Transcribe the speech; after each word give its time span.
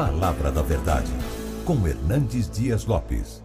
Palavra 0.00 0.50
da 0.50 0.62
Verdade, 0.62 1.10
com 1.66 1.86
Hernandes 1.86 2.48
Dias 2.48 2.86
Lopes. 2.86 3.44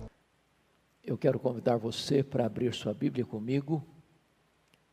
Eu 1.04 1.18
quero 1.18 1.38
convidar 1.38 1.76
você 1.76 2.24
para 2.24 2.46
abrir 2.46 2.74
sua 2.74 2.94
Bíblia 2.94 3.26
comigo 3.26 3.86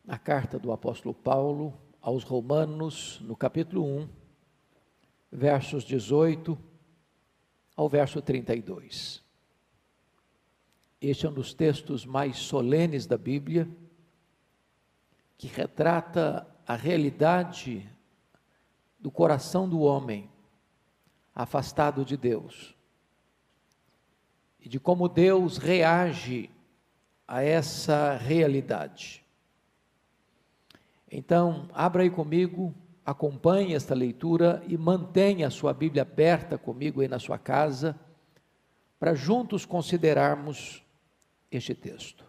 na 0.04 0.18
carta 0.18 0.58
do 0.58 0.72
apóstolo 0.72 1.14
Paulo 1.14 1.72
aos 2.00 2.24
Romanos, 2.24 3.20
no 3.20 3.36
capítulo 3.36 3.84
1, 3.84 4.08
versos 5.30 5.84
18 5.84 6.58
ao 7.76 7.88
verso 7.88 8.20
32. 8.20 9.22
Este 11.00 11.26
é 11.26 11.28
um 11.28 11.32
dos 11.32 11.54
textos 11.54 12.04
mais 12.04 12.38
solenes 12.38 13.06
da 13.06 13.16
Bíblia, 13.16 13.68
que 15.38 15.46
retrata 15.46 16.44
a 16.66 16.74
realidade 16.74 17.88
do 18.98 19.12
coração 19.12 19.68
do 19.68 19.78
homem 19.78 20.31
afastado 21.34 22.04
de 22.04 22.16
Deus 22.16 22.74
e 24.60 24.68
de 24.68 24.78
como 24.78 25.08
Deus 25.08 25.58
reage 25.58 26.48
a 27.26 27.42
essa 27.42 28.16
realidade. 28.16 29.24
Então, 31.10 31.68
abra 31.74 32.02
aí 32.02 32.10
comigo, 32.10 32.74
acompanhe 33.04 33.74
esta 33.74 33.94
leitura 33.94 34.62
e 34.66 34.78
mantenha 34.78 35.48
a 35.48 35.50
sua 35.50 35.74
Bíblia 35.74 36.02
aberta 36.02 36.56
comigo 36.56 37.00
aí 37.00 37.08
na 37.08 37.18
sua 37.18 37.38
casa, 37.38 37.98
para 38.98 39.14
juntos 39.14 39.66
considerarmos 39.66 40.82
este 41.50 41.74
texto. 41.74 42.24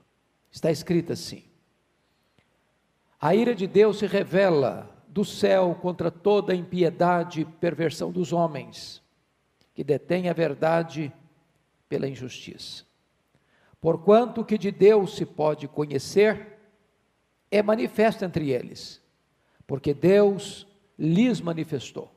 Está 0.51 0.71
escrito 0.71 1.13
assim: 1.13 1.43
A 3.21 3.35
ira 3.35 3.53
de 3.53 3.67
Deus 3.67 3.99
se 3.99 4.07
revela 4.07 4.92
do 5.13 5.23
céu 5.23 5.77
contra 5.79 6.09
toda 6.09 6.55
impiedade 6.55 7.41
e 7.41 7.45
perversão 7.45 8.11
dos 8.11 8.33
homens, 8.33 8.99
que 9.71 9.83
detêm 9.83 10.27
a 10.27 10.33
verdade 10.33 11.13
pela 11.87 12.07
injustiça. 12.07 12.83
Porquanto 13.79 14.43
que 14.43 14.57
de 14.57 14.71
Deus 14.71 15.15
se 15.15 15.23
pode 15.23 15.67
conhecer, 15.67 16.57
é 17.51 17.61
manifesto 17.61 18.25
entre 18.25 18.49
eles, 18.49 18.99
porque 19.67 19.93
Deus 19.93 20.65
lhes 20.97 21.39
manifestou. 21.39 22.11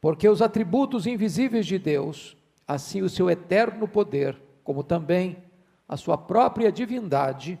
Porque 0.00 0.28
os 0.28 0.40
atributos 0.40 1.08
invisíveis 1.08 1.66
de 1.66 1.76
Deus, 1.76 2.36
assim 2.68 3.02
o 3.02 3.08
seu 3.08 3.28
eterno 3.28 3.88
poder, 3.88 4.40
como 4.62 4.84
também 4.84 5.42
a 5.88 5.96
sua 5.96 6.16
própria 6.16 6.70
divindade, 6.70 7.60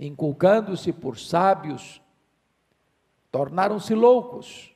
inculcando-se 0.00 0.94
por 0.94 1.18
sábios, 1.18 2.00
tornaram-se 3.30 3.94
loucos 3.94 4.74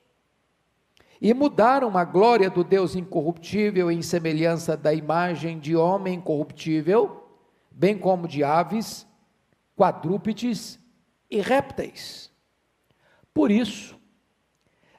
e 1.18 1.32
mudaram 1.32 1.96
a 1.96 2.04
glória 2.04 2.50
do 2.50 2.62
Deus 2.62 2.94
incorruptível 2.94 3.90
em 3.90 4.02
semelhança 4.02 4.76
da 4.76 4.92
imagem 4.92 5.58
de 5.58 5.74
homem 5.74 6.20
corruptível, 6.20 7.26
bem 7.70 7.96
como 7.98 8.28
de 8.28 8.44
aves, 8.44 9.06
quadrúpedes 9.74 10.78
e 11.30 11.40
répteis. 11.40 12.30
Por 13.32 13.50
isso, 13.50 13.98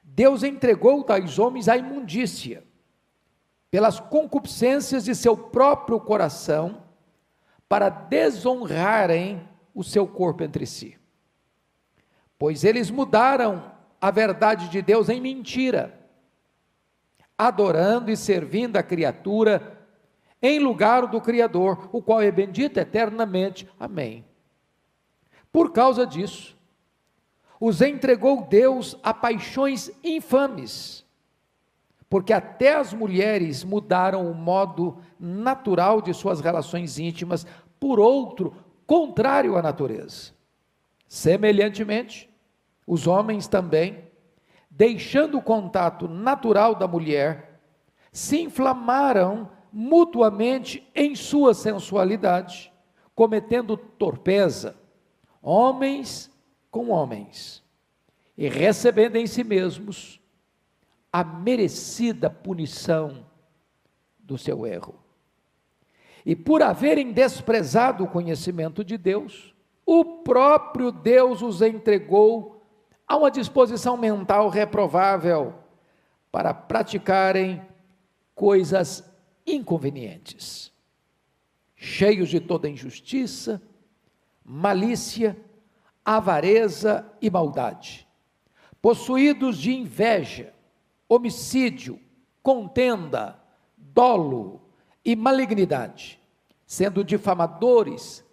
Deus 0.02 0.42
entregou 0.42 1.04
tais 1.04 1.38
homens 1.38 1.68
à 1.68 1.76
imundícia, 1.76 2.64
pelas 3.70 4.00
concupiscências 4.00 5.04
de 5.04 5.14
seu 5.14 5.36
próprio 5.36 6.00
coração, 6.00 6.82
para 7.68 7.88
desonrarem 7.88 9.48
o 9.76 9.84
seu 9.84 10.08
corpo 10.08 10.42
entre 10.42 10.64
si. 10.64 10.96
Pois 12.38 12.64
eles 12.64 12.90
mudaram 12.90 13.70
a 14.00 14.10
verdade 14.10 14.70
de 14.70 14.80
Deus 14.80 15.10
em 15.10 15.20
mentira, 15.20 16.00
adorando 17.36 18.10
e 18.10 18.16
servindo 18.16 18.78
a 18.78 18.82
criatura 18.82 19.86
em 20.40 20.58
lugar 20.58 21.06
do 21.06 21.20
Criador, 21.20 21.90
o 21.92 22.00
qual 22.00 22.22
é 22.22 22.30
bendito 22.30 22.78
eternamente. 22.78 23.68
Amém. 23.78 24.24
Por 25.52 25.72
causa 25.72 26.06
disso, 26.06 26.56
os 27.60 27.82
entregou 27.82 28.46
Deus 28.46 28.98
a 29.02 29.12
paixões 29.12 29.90
infames, 30.02 31.04
porque 32.08 32.32
até 32.32 32.76
as 32.76 32.94
mulheres 32.94 33.62
mudaram 33.62 34.30
o 34.30 34.34
modo 34.34 34.98
natural 35.20 36.00
de 36.00 36.14
suas 36.14 36.40
relações 36.40 36.98
íntimas 36.98 37.46
por 37.78 38.00
outro 38.00 38.54
contrário 38.86 39.56
à 39.56 39.62
natureza. 39.62 40.32
Semelhantemente, 41.08 42.30
os 42.86 43.06
homens 43.06 43.48
também, 43.48 44.04
deixando 44.70 45.38
o 45.38 45.42
contato 45.42 46.06
natural 46.08 46.74
da 46.74 46.86
mulher, 46.86 47.60
se 48.12 48.40
inflamaram 48.40 49.50
mutuamente 49.72 50.86
em 50.94 51.14
sua 51.14 51.52
sensualidade, 51.52 52.72
cometendo 53.14 53.76
torpeza, 53.76 54.76
homens 55.42 56.30
com 56.70 56.90
homens, 56.90 57.62
e 58.36 58.48
recebendo 58.48 59.16
em 59.16 59.26
si 59.26 59.42
mesmos 59.42 60.20
a 61.12 61.24
merecida 61.24 62.28
punição 62.28 63.26
do 64.18 64.36
seu 64.36 64.66
erro. 64.66 65.05
E 66.26 66.34
por 66.34 66.60
haverem 66.60 67.12
desprezado 67.12 68.02
o 68.02 68.08
conhecimento 68.08 68.82
de 68.82 68.98
Deus, 68.98 69.54
o 69.86 70.04
próprio 70.04 70.90
Deus 70.90 71.40
os 71.40 71.62
entregou 71.62 72.66
a 73.06 73.16
uma 73.16 73.30
disposição 73.30 73.96
mental 73.96 74.48
reprovável 74.48 75.54
para 76.32 76.52
praticarem 76.52 77.62
coisas 78.34 79.08
inconvenientes, 79.46 80.72
cheios 81.76 82.28
de 82.28 82.40
toda 82.40 82.68
injustiça, 82.68 83.62
malícia, 84.44 85.36
avareza 86.04 87.08
e 87.22 87.30
maldade, 87.30 88.04
possuídos 88.82 89.58
de 89.58 89.72
inveja, 89.72 90.52
homicídio, 91.08 92.00
contenda, 92.42 93.38
dolo, 93.76 94.66
e 95.06 95.14
malignidade, 95.14 96.15
sendo 96.66 97.04
difamadores, 97.04 98.24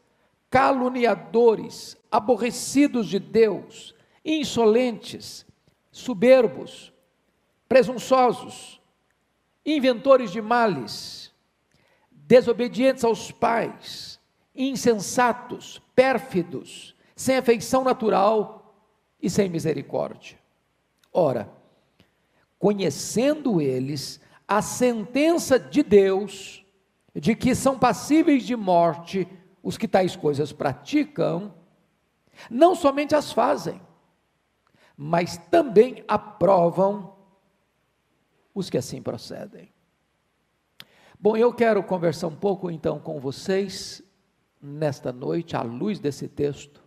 caluniadores, 0.50 1.96
aborrecidos 2.12 3.08
de 3.08 3.20
Deus, 3.20 3.96
insolentes, 4.26 5.46
soberbos, 5.92 6.92
presunçosos, 7.70 8.82
inventores 9.66 10.32
de 10.32 10.42
males, 10.42 11.32
desobedientes 12.12 13.04
aos 13.04 13.32
pais, 13.32 14.20
insensatos, 14.56 15.82
pérfidos, 15.96 16.96
sem 17.16 17.38
afeição 17.38 17.84
natural 17.84 18.76
e 19.22 19.30
sem 19.30 19.50
misericórdia. 19.50 20.38
Ora, 21.12 21.50
conhecendo 22.58 23.62
eles 23.62 24.20
a 24.48 24.62
sentença 24.62 25.60
de 25.60 25.84
Deus, 25.84 26.63
de 27.16 27.36
que 27.36 27.54
são 27.54 27.78
passíveis 27.78 28.44
de 28.44 28.56
morte 28.56 29.28
os 29.62 29.78
que 29.78 29.88
tais 29.88 30.16
coisas 30.16 30.52
praticam, 30.52 31.54
não 32.50 32.76
somente 32.76 33.16
as 33.16 33.32
fazem, 33.32 33.82
mas 34.98 35.38
também 35.38 36.04
aprovam 36.08 37.16
os 38.54 38.70
que 38.70 38.78
assim 38.78 39.02
procedem. 39.02 39.72
Bom, 41.20 41.38
eu 41.38 41.54
quero 41.54 41.82
conversar 41.84 42.28
um 42.28 42.36
pouco 42.36 42.70
então 42.70 43.00
com 43.00 43.20
vocês 43.20 44.04
nesta 44.62 45.12
noite, 45.12 45.56
à 45.56 45.62
luz 45.62 46.00
desse 46.00 46.28
texto, 46.28 46.84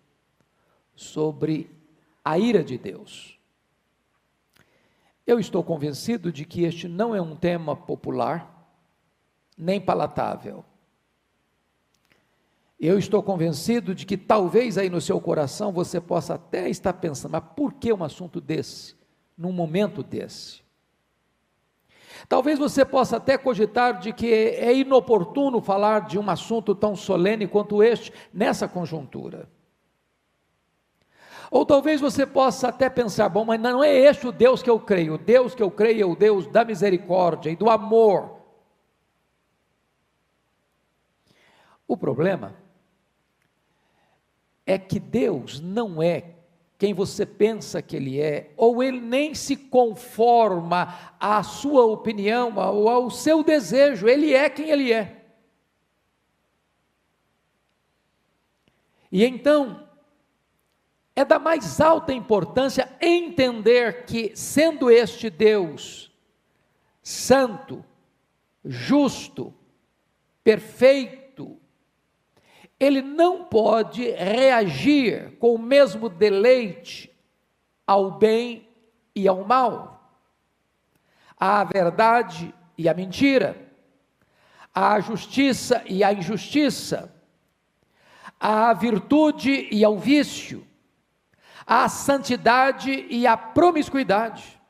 sobre 0.94 1.70
a 2.24 2.38
ira 2.38 2.62
de 2.62 2.76
Deus. 2.76 3.38
Eu 5.26 5.40
estou 5.40 5.62
convencido 5.64 6.30
de 6.30 6.44
que 6.44 6.64
este 6.64 6.86
não 6.86 7.14
é 7.14 7.20
um 7.20 7.34
tema 7.34 7.74
popular, 7.74 8.55
nem 9.56 9.80
palatável. 9.80 10.64
Eu 12.78 12.98
estou 12.98 13.22
convencido 13.22 13.94
de 13.94 14.04
que 14.04 14.16
talvez 14.16 14.76
aí 14.76 14.90
no 14.90 15.00
seu 15.00 15.18
coração 15.20 15.72
você 15.72 16.00
possa 16.00 16.34
até 16.34 16.68
estar 16.68 16.92
pensando, 16.92 17.32
mas 17.32 17.44
por 17.56 17.72
que 17.72 17.92
um 17.92 18.04
assunto 18.04 18.40
desse, 18.40 18.94
num 19.36 19.52
momento 19.52 20.02
desse? 20.02 20.66
Talvez 22.28 22.58
você 22.58 22.84
possa 22.84 23.16
até 23.16 23.38
cogitar 23.38 23.98
de 23.98 24.12
que 24.12 24.32
é 24.32 24.74
inoportuno 24.74 25.60
falar 25.60 26.06
de 26.06 26.18
um 26.18 26.28
assunto 26.28 26.74
tão 26.74 26.96
solene 26.96 27.46
quanto 27.46 27.82
este 27.82 28.12
nessa 28.32 28.68
conjuntura. 28.68 29.48
Ou 31.50 31.64
talvez 31.64 32.00
você 32.00 32.26
possa 32.26 32.68
até 32.68 32.88
pensar: 32.88 33.28
bom, 33.28 33.44
mas 33.44 33.60
não 33.60 33.82
é 33.82 33.94
este 33.94 34.26
o 34.26 34.32
Deus 34.32 34.62
que 34.62 34.70
eu 34.70 34.80
creio. 34.80 35.14
O 35.14 35.18
Deus 35.18 35.54
que 35.54 35.62
eu 35.62 35.70
creio 35.70 36.02
é 36.02 36.06
o 36.06 36.16
Deus 36.16 36.46
da 36.46 36.64
misericórdia 36.64 37.50
e 37.50 37.56
do 37.56 37.70
amor. 37.70 38.35
O 41.86 41.96
problema 41.96 42.54
é 44.64 44.78
que 44.78 44.98
Deus 44.98 45.60
não 45.60 46.02
é 46.02 46.34
quem 46.78 46.92
você 46.92 47.24
pensa 47.24 47.80
que 47.80 47.96
Ele 47.96 48.20
é, 48.20 48.52
ou 48.56 48.82
Ele 48.82 49.00
nem 49.00 49.34
se 49.34 49.56
conforma 49.56 51.14
à 51.18 51.42
sua 51.42 51.86
opinião 51.86 52.54
ou 52.56 52.88
ao 52.88 53.10
seu 53.10 53.42
desejo, 53.42 54.06
Ele 54.06 54.34
é 54.34 54.50
quem 54.50 54.70
Ele 54.70 54.92
é. 54.92 55.24
E 59.10 59.24
então, 59.24 59.88
é 61.14 61.24
da 61.24 61.38
mais 61.38 61.80
alta 61.80 62.12
importância 62.12 62.94
entender 63.00 64.04
que, 64.04 64.36
sendo 64.36 64.90
este 64.90 65.30
Deus 65.30 66.12
santo, 67.02 67.82
justo, 68.62 69.54
perfeito, 70.44 71.25
ele 72.78 73.00
não 73.00 73.44
pode 73.44 74.10
reagir 74.10 75.36
com 75.38 75.54
o 75.54 75.58
mesmo 75.58 76.08
deleite 76.08 77.10
ao 77.86 78.10
bem 78.10 78.68
e 79.14 79.26
ao 79.26 79.44
mal, 79.44 80.12
à 81.38 81.64
verdade 81.64 82.54
e 82.76 82.88
à 82.88 82.92
mentira, 82.92 83.56
à 84.74 85.00
justiça 85.00 85.82
e 85.86 86.04
à 86.04 86.12
injustiça, 86.12 87.14
à 88.38 88.74
virtude 88.74 89.68
e 89.70 89.82
ao 89.82 89.96
vício, 89.96 90.66
à 91.66 91.88
santidade 91.88 93.06
e 93.08 93.26
à 93.26 93.36
promiscuidade. 93.36 94.60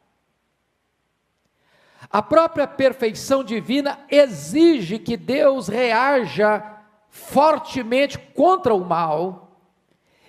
A 2.08 2.22
própria 2.22 2.68
perfeição 2.68 3.42
divina 3.42 3.98
exige 4.08 4.96
que 4.96 5.16
Deus 5.16 5.66
reaja 5.66 6.75
fortemente 7.16 8.18
contra 8.18 8.74
o 8.74 8.84
mal, 8.84 9.58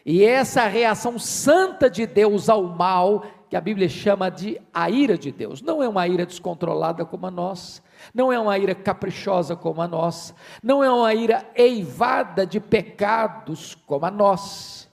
e 0.06 0.24
essa 0.24 0.66
reação 0.68 1.20
santa 1.20 1.90
de 1.90 2.08
Deus 2.08 2.48
ao 2.48 2.64
mal, 2.64 3.26
que 3.50 3.58
a 3.58 3.62
Bíblia 3.62 3.90
chama 3.90 4.32
de 4.32 4.60
a 4.74 4.90
ira 4.90 5.18
de 5.18 5.32
Deus, 5.32 5.62
não 5.62 5.84
é 5.84 5.88
uma 5.88 6.08
ira 6.08 6.26
descontrolada 6.26 7.06
como 7.06 7.28
a 7.28 7.32
nossa, 7.32 7.82
não 8.14 8.32
é 8.32 8.40
uma 8.40 8.58
ira 8.58 8.74
caprichosa 8.74 9.56
como 9.56 9.82
a 9.82 9.88
nossa, 9.88 10.34
não 10.64 10.82
é 10.82 10.90
uma 10.90 11.14
ira 11.14 11.46
eivada 11.54 12.46
de 12.46 12.60
pecados 12.60 13.76
como 13.86 14.06
a 14.06 14.12
nossa, 14.12 14.88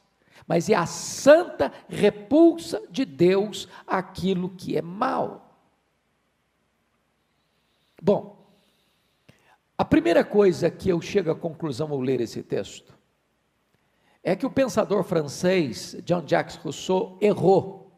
mas 0.48 0.68
é 0.68 0.74
a 0.74 0.86
santa 0.86 1.72
repulsa 1.88 2.82
de 2.90 3.04
Deus 3.04 3.68
àquilo 3.86 4.48
que 4.48 4.76
é 4.76 4.82
mal. 4.82 5.48
Bom, 8.02 8.43
a 9.76 9.84
primeira 9.84 10.24
coisa 10.24 10.70
que 10.70 10.88
eu 10.88 11.00
chego 11.00 11.30
à 11.30 11.34
conclusão 11.34 11.90
ao 11.90 12.00
ler 12.00 12.20
esse 12.20 12.42
texto 12.42 12.96
é 14.22 14.36
que 14.36 14.46
o 14.46 14.50
pensador 14.50 15.02
francês 15.02 15.96
Jean-Jacques 16.06 16.56
Rousseau 16.56 17.18
errou 17.20 17.92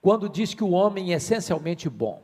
quando 0.00 0.28
diz 0.28 0.54
que 0.54 0.62
o 0.62 0.70
homem 0.70 1.12
é 1.12 1.16
essencialmente 1.16 1.88
bom. 1.88 2.22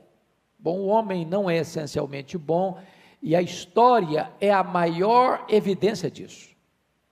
Bom, 0.59 0.79
o 0.79 0.87
homem 0.87 1.27
não 1.27 1.51
é 1.51 1.59
essencialmente 1.59 2.39
bom 2.39 2.81
e 3.21 3.35
a 3.35 3.43
história 3.43 4.33
é 4.41 4.53
a 4.53 4.63
maior 4.63 5.45
evidência 5.49 6.11
disso. 6.11 6.55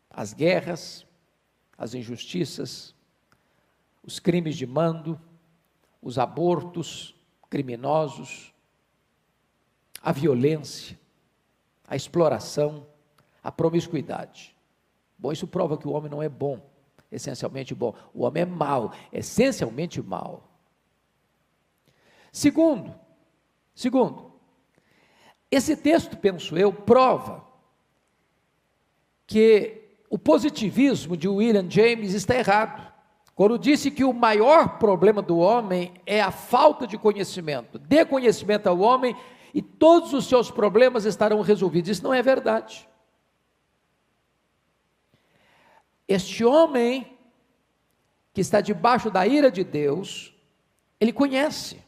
As 0.09 0.33
guerras, 0.33 1.05
as 1.77 1.93
injustiças, 1.93 2.95
os 4.03 4.19
crimes 4.19 4.57
de 4.57 4.67
mando, 4.67 5.21
os 6.01 6.19
abortos 6.19 7.15
criminosos, 7.51 8.55
a 10.01 10.13
violência, 10.13 10.99
a 11.93 11.97
exploração, 11.97 12.87
a 13.45 13.53
promiscuidade. 13.53 14.57
Bom, 15.19 15.31
isso 15.31 15.47
prova 15.47 15.77
que 15.77 15.87
o 15.87 15.93
homem 15.93 16.11
não 16.11 16.23
é 16.23 16.29
bom, 16.29 16.59
essencialmente 17.11 17.75
bom. 17.75 17.95
O 18.15 18.23
homem 18.23 18.45
é 18.45 18.47
mau, 18.47 18.95
essencialmente 19.13 20.01
mau. 20.01 20.43
Segundo, 22.33 22.95
segundo, 23.75 24.33
esse 25.51 25.77
texto, 25.77 26.17
penso 26.17 26.57
eu, 26.57 26.73
prova 26.73 27.45
que 29.27 29.99
o 30.09 30.19
positivismo 30.19 31.15
de 31.15 31.29
William 31.29 31.69
James 31.69 32.15
está 32.15 32.35
errado. 32.35 32.91
Quando 33.35 33.59
disse 33.59 33.91
que 33.91 34.03
o 34.03 34.15
maior 34.15 34.79
problema 34.79 35.21
do 35.21 35.37
homem 35.37 35.93
é 36.07 36.23
a 36.23 36.31
falta 36.31 36.87
de 36.87 36.97
conhecimento. 36.97 37.79
Dê 37.79 38.03
conhecimento 38.03 38.67
ao 38.67 38.79
homem 38.79 39.15
e 39.55 39.61
todos 39.61 40.13
os 40.13 40.27
seus 40.27 40.51
problemas 40.51 41.05
estarão 41.05 41.41
resolvidos. 41.41 41.91
Isso 41.91 42.03
não 42.05 42.15
é 42.15 42.23
verdade. 42.23 42.89
Este 46.09 46.45
homem 46.45 47.19
que 48.33 48.41
está 48.41 48.61
debaixo 48.61 49.11
da 49.11 49.27
ira 49.27 49.51
de 49.51 49.63
Deus, 49.63 50.35
ele 50.99 51.13
conhece, 51.13 51.83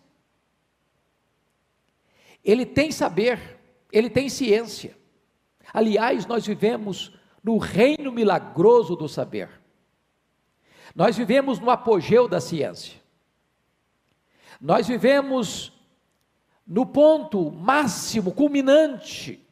ele 2.45 2.67
tem 2.67 2.93
saber, 2.93 3.59
ele 3.91 4.11
tem 4.11 4.29
ciência. 4.29 4.97
Aliás, 5.73 6.27
nós 6.27 6.47
vivemos 6.47 7.19
no 7.43 7.59
reino 7.59 8.13
milagroso 8.13 8.95
do 8.95 9.09
saber. 9.09 9.49
Nós 10.95 11.17
vivemos 11.17 11.59
no 11.59 11.71
apogeu 11.71 12.29
da 12.29 12.41
ciência. 12.41 13.01
Nós 14.61 14.87
vivemos 14.87 15.74
no 16.67 16.87
ponto 16.87 17.51
máximo, 17.51 18.33
culminante 18.33 19.45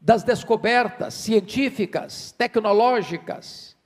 das 0.00 0.22
descobertas 0.22 1.14
científicas, 1.14 2.32
tecnológicas. 2.32 3.76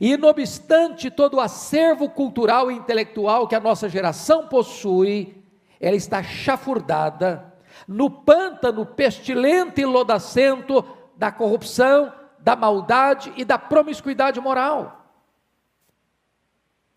E 0.00 0.16
não 0.16 0.28
obstante 0.28 1.10
todo 1.10 1.34
o 1.34 1.40
acervo 1.40 2.08
cultural 2.08 2.70
e 2.70 2.74
intelectual 2.74 3.46
que 3.46 3.54
a 3.54 3.60
nossa 3.60 3.88
geração 3.88 4.48
possui, 4.48 5.42
ela 5.80 5.96
está 5.96 6.22
chafurdada 6.22 7.52
no 7.86 8.10
pântano 8.10 8.84
pestilento 8.84 9.80
e 9.80 9.84
lodacento 9.84 10.84
da 11.16 11.30
corrupção, 11.30 12.12
da 12.38 12.56
maldade 12.56 13.32
e 13.36 13.44
da 13.44 13.58
promiscuidade 13.58 14.40
moral. 14.40 15.06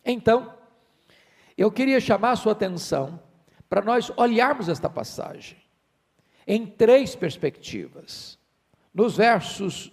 Então, 0.03 0.53
eu 1.57 1.71
queria 1.71 1.99
chamar 1.99 2.31
a 2.31 2.35
sua 2.35 2.51
atenção 2.51 3.19
para 3.69 3.81
nós 3.81 4.11
olharmos 4.15 4.69
esta 4.69 4.89
passagem 4.89 5.57
em 6.47 6.65
três 6.65 7.15
perspectivas. 7.15 8.37
Nos 8.93 9.17
versos 9.17 9.91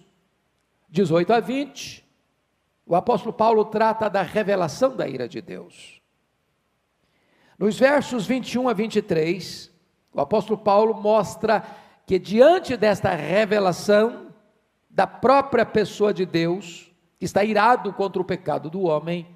18 0.89 1.33
a 1.33 1.39
20, 1.39 2.05
o 2.85 2.95
apóstolo 2.95 3.33
Paulo 3.33 3.65
trata 3.65 4.09
da 4.09 4.21
revelação 4.21 4.95
da 4.95 5.07
ira 5.07 5.27
de 5.27 5.41
Deus. 5.41 6.01
Nos 7.57 7.79
versos 7.79 8.25
21 8.25 8.69
a 8.69 8.73
23, 8.73 9.71
o 10.13 10.21
apóstolo 10.21 10.59
Paulo 10.59 10.93
mostra 10.93 11.63
que 12.05 12.19
diante 12.19 12.75
desta 12.77 13.09
revelação 13.15 14.33
da 14.89 15.07
própria 15.07 15.65
pessoa 15.65 16.13
de 16.13 16.25
Deus, 16.25 16.91
que 17.17 17.25
está 17.25 17.43
irado 17.43 17.91
contra 17.93 18.21
o 18.21 18.25
pecado 18.25 18.69
do 18.69 18.83
homem, 18.83 19.27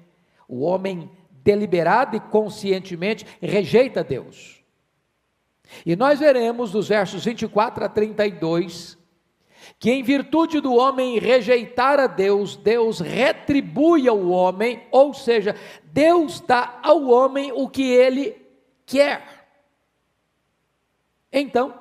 o 0.46 0.60
homem 0.60 1.10
deliberada 1.42 2.16
e 2.16 2.20
conscientemente 2.20 3.26
rejeita 3.40 4.04
Deus. 4.04 4.62
E 5.84 5.94
nós 5.94 6.18
veremos 6.18 6.72
nos 6.72 6.88
versos 6.88 7.24
24 7.24 7.84
a 7.84 7.88
32 7.88 8.98
que, 9.78 9.90
em 9.90 10.02
virtude 10.02 10.60
do 10.60 10.74
homem 10.74 11.18
rejeitar 11.18 12.00
a 12.00 12.06
Deus, 12.06 12.56
Deus 12.56 13.00
retribui 13.00 14.08
ao 14.08 14.28
homem, 14.28 14.82
ou 14.90 15.12
seja, 15.12 15.54
Deus 15.84 16.40
dá 16.40 16.80
ao 16.82 17.08
homem 17.08 17.52
o 17.52 17.68
que 17.68 17.82
ele 17.82 18.36
quer. 18.86 19.48
Então, 21.32 21.74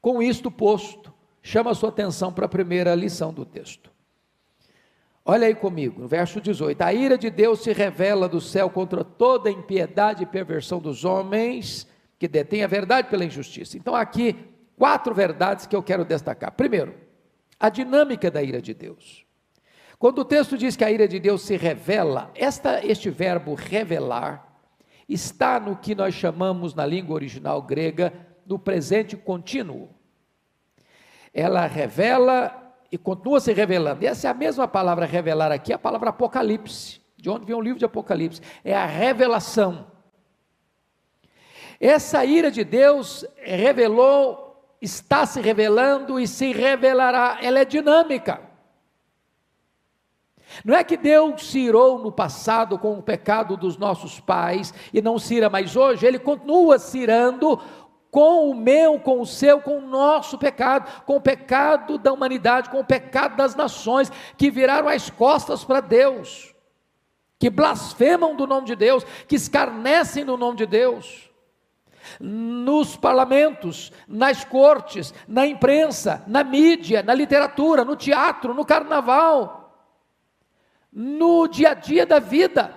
com 0.00 0.22
isto 0.22 0.50
posto, 0.50 1.12
chama 1.42 1.72
a 1.72 1.74
sua 1.74 1.88
atenção 1.88 2.32
para 2.32 2.46
a 2.46 2.48
primeira 2.48 2.94
lição 2.94 3.32
do 3.32 3.44
texto. 3.44 3.93
Olha 5.24 5.46
aí 5.46 5.54
comigo, 5.54 6.02
no 6.02 6.08
verso 6.08 6.40
18: 6.40 6.82
A 6.82 6.92
ira 6.92 7.16
de 7.16 7.30
Deus 7.30 7.62
se 7.62 7.72
revela 7.72 8.28
do 8.28 8.40
céu 8.40 8.68
contra 8.68 9.02
toda 9.02 9.50
impiedade 9.50 10.22
e 10.22 10.26
perversão 10.26 10.80
dos 10.80 11.04
homens 11.04 11.86
que 12.18 12.28
detêm 12.28 12.62
a 12.62 12.66
verdade 12.66 13.08
pela 13.08 13.24
injustiça. 13.24 13.78
Então, 13.78 13.94
aqui, 13.94 14.36
quatro 14.76 15.14
verdades 15.14 15.66
que 15.66 15.74
eu 15.74 15.82
quero 15.82 16.04
destacar. 16.04 16.52
Primeiro, 16.52 16.94
a 17.58 17.70
dinâmica 17.70 18.30
da 18.30 18.42
ira 18.42 18.60
de 18.60 18.74
Deus. 18.74 19.24
Quando 19.98 20.18
o 20.18 20.24
texto 20.24 20.58
diz 20.58 20.76
que 20.76 20.84
a 20.84 20.90
ira 20.90 21.08
de 21.08 21.18
Deus 21.18 21.42
se 21.42 21.56
revela, 21.56 22.30
esta, 22.34 22.84
este 22.84 23.08
verbo 23.08 23.54
revelar, 23.54 24.60
está 25.08 25.58
no 25.58 25.76
que 25.76 25.94
nós 25.94 26.14
chamamos 26.14 26.74
na 26.74 26.84
língua 26.84 27.14
original 27.14 27.62
grega 27.62 28.12
no 28.46 28.58
presente 28.58 29.16
contínuo. 29.16 29.88
Ela 31.32 31.66
revela 31.66 32.63
e 32.94 32.98
continua 32.98 33.40
se 33.40 33.52
revelando. 33.52 34.04
E 34.04 34.06
essa 34.06 34.28
é 34.28 34.30
a 34.30 34.34
mesma 34.34 34.68
palavra 34.68 35.04
revelar 35.04 35.50
aqui, 35.50 35.72
a 35.72 35.78
palavra 35.78 36.10
Apocalipse. 36.10 37.02
De 37.16 37.28
onde 37.28 37.44
vem 37.44 37.56
o 37.56 37.60
livro 37.60 37.76
de 37.76 37.84
Apocalipse? 37.84 38.40
É 38.64 38.72
a 38.72 38.86
revelação. 38.86 39.88
Essa 41.80 42.24
ira 42.24 42.52
de 42.52 42.62
Deus 42.62 43.26
revelou, 43.38 44.76
está 44.80 45.26
se 45.26 45.40
revelando 45.40 46.20
e 46.20 46.28
se 46.28 46.52
revelará. 46.52 47.38
Ela 47.42 47.58
é 47.58 47.64
dinâmica. 47.64 48.40
Não 50.64 50.76
é 50.76 50.84
que 50.84 50.96
Deus 50.96 51.48
se 51.48 51.58
irou 51.58 51.98
no 51.98 52.12
passado 52.12 52.78
com 52.78 52.96
o 52.96 53.02
pecado 53.02 53.56
dos 53.56 53.76
nossos 53.76 54.20
pais 54.20 54.72
e 54.92 55.02
não 55.02 55.18
se 55.18 55.34
ira 55.34 55.50
mais 55.50 55.74
hoje, 55.74 56.06
Ele 56.06 56.20
continua 56.20 56.78
se 56.78 56.98
irando 56.98 57.60
com 58.14 58.48
o 58.48 58.54
meu, 58.54 59.00
com 59.00 59.20
o 59.20 59.26
seu, 59.26 59.60
com 59.60 59.78
o 59.78 59.80
nosso 59.80 60.38
pecado, 60.38 61.02
com 61.04 61.16
o 61.16 61.20
pecado 61.20 61.98
da 61.98 62.12
humanidade, 62.12 62.70
com 62.70 62.78
o 62.78 62.84
pecado 62.84 63.34
das 63.34 63.56
nações 63.56 64.08
que 64.38 64.52
viraram 64.52 64.86
as 64.86 65.10
costas 65.10 65.64
para 65.64 65.80
Deus, 65.80 66.54
que 67.40 67.50
blasfemam 67.50 68.36
do 68.36 68.46
nome 68.46 68.68
de 68.68 68.76
Deus, 68.76 69.02
que 69.26 69.34
escarnecem 69.34 70.24
no 70.24 70.36
nome 70.36 70.58
de 70.58 70.64
Deus. 70.64 71.28
Nos 72.20 72.96
parlamentos, 72.96 73.90
nas 74.06 74.44
cortes, 74.44 75.12
na 75.26 75.44
imprensa, 75.44 76.22
na 76.28 76.44
mídia, 76.44 77.02
na 77.02 77.14
literatura, 77.14 77.84
no 77.84 77.96
teatro, 77.96 78.54
no 78.54 78.64
carnaval, 78.64 79.76
no 80.92 81.48
dia 81.48 81.70
a 81.70 81.74
dia 81.74 82.06
da 82.06 82.20
vida, 82.20 82.72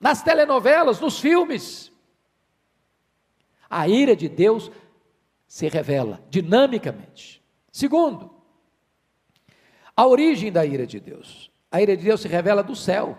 nas 0.00 0.24
telenovelas, 0.24 0.98
nos 0.98 1.20
filmes. 1.20 1.91
A 3.72 3.88
ira 3.88 4.14
de 4.14 4.28
Deus 4.28 4.70
se 5.46 5.68
revela 5.68 6.20
dinamicamente. 6.28 7.42
Segundo, 7.70 8.30
a 9.96 10.06
origem 10.06 10.52
da 10.52 10.64
ira 10.64 10.86
de 10.86 11.00
Deus. 11.00 11.50
A 11.70 11.80
ira 11.80 11.96
de 11.96 12.04
Deus 12.04 12.20
se 12.20 12.28
revela 12.28 12.62
do 12.62 12.76
céu. 12.76 13.18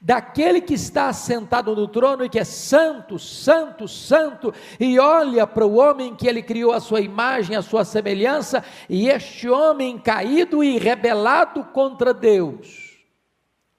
Daquele 0.00 0.60
que 0.60 0.74
está 0.74 1.12
sentado 1.12 1.74
no 1.74 1.86
trono 1.88 2.24
e 2.24 2.28
que 2.28 2.38
é 2.38 2.44
santo, 2.44 3.18
santo, 3.18 3.88
santo, 3.88 4.52
e 4.78 4.98
olha 4.98 5.46
para 5.46 5.66
o 5.66 5.76
homem 5.76 6.14
que 6.14 6.28
ele 6.28 6.42
criou 6.42 6.72
a 6.72 6.80
sua 6.80 7.00
imagem, 7.00 7.56
a 7.56 7.62
sua 7.62 7.84
semelhança, 7.84 8.64
e 8.88 9.08
este 9.08 9.48
homem 9.48 9.98
caído 9.98 10.62
e 10.62 10.78
rebelado 10.78 11.64
contra 11.64 12.12
Deus 12.14 12.88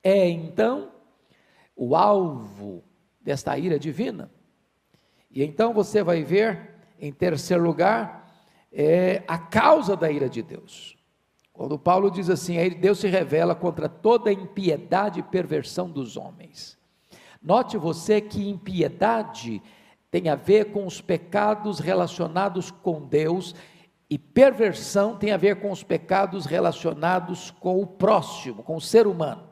é 0.03 0.27
então 0.27 0.91
o 1.75 1.95
alvo 1.95 2.83
desta 3.21 3.57
ira 3.57 3.79
divina. 3.79 4.31
E 5.31 5.43
então 5.43 5.73
você 5.73 6.03
vai 6.03 6.23
ver, 6.23 6.75
em 6.99 7.11
terceiro 7.11 7.63
lugar, 7.63 8.27
é 8.71 9.23
a 9.27 9.37
causa 9.37 9.95
da 9.95 10.11
ira 10.11 10.29
de 10.29 10.41
Deus. 10.41 10.97
Quando 11.51 11.77
Paulo 11.77 12.09
diz 12.09 12.29
assim, 12.29 12.57
aí 12.57 12.69
Deus 12.69 12.99
se 12.99 13.07
revela 13.07 13.53
contra 13.53 13.89
toda 13.89 14.31
impiedade 14.31 15.19
e 15.19 15.23
perversão 15.23 15.89
dos 15.89 16.15
homens. 16.15 16.77
Note 17.41 17.77
você 17.77 18.21
que 18.21 18.49
impiedade 18.49 19.61
tem 20.09 20.29
a 20.29 20.35
ver 20.35 20.71
com 20.71 20.85
os 20.85 21.01
pecados 21.01 21.79
relacionados 21.79 22.71
com 22.71 23.05
Deus 23.05 23.53
e 24.09 24.17
perversão 24.17 25.17
tem 25.17 25.31
a 25.31 25.37
ver 25.37 25.59
com 25.59 25.69
os 25.71 25.83
pecados 25.83 26.45
relacionados 26.45 27.51
com 27.51 27.81
o 27.81 27.85
próximo, 27.85 28.63
com 28.63 28.75
o 28.75 28.81
ser 28.81 29.05
humano. 29.05 29.48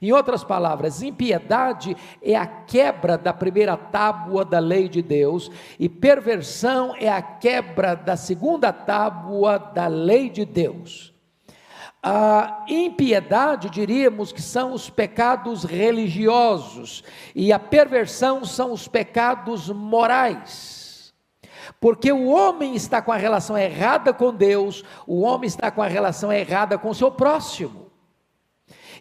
Em 0.00 0.12
outras 0.12 0.42
palavras, 0.42 1.02
impiedade 1.02 1.96
é 2.22 2.34
a 2.34 2.46
quebra 2.46 3.18
da 3.18 3.32
primeira 3.32 3.76
tábua 3.76 4.44
da 4.44 4.58
lei 4.58 4.88
de 4.88 5.02
Deus, 5.02 5.50
e 5.78 5.88
perversão 5.88 6.94
é 6.98 7.08
a 7.08 7.20
quebra 7.20 7.94
da 7.94 8.16
segunda 8.16 8.72
tábua 8.72 9.58
da 9.58 9.86
lei 9.86 10.30
de 10.30 10.44
Deus. 10.44 11.12
A 12.02 12.64
impiedade, 12.68 13.70
diríamos 13.70 14.32
que 14.32 14.42
são 14.42 14.72
os 14.72 14.90
pecados 14.90 15.62
religiosos, 15.62 17.04
e 17.34 17.52
a 17.52 17.58
perversão 17.60 18.44
são 18.44 18.72
os 18.72 18.88
pecados 18.88 19.68
morais. 19.68 21.14
Porque 21.80 22.10
o 22.10 22.26
homem 22.26 22.74
está 22.74 23.00
com 23.00 23.12
a 23.12 23.16
relação 23.16 23.56
errada 23.56 24.12
com 24.12 24.34
Deus, 24.34 24.82
o 25.06 25.20
homem 25.20 25.46
está 25.46 25.70
com 25.70 25.80
a 25.80 25.86
relação 25.86 26.32
errada 26.32 26.76
com 26.76 26.90
o 26.90 26.94
seu 26.94 27.10
próximo. 27.10 27.81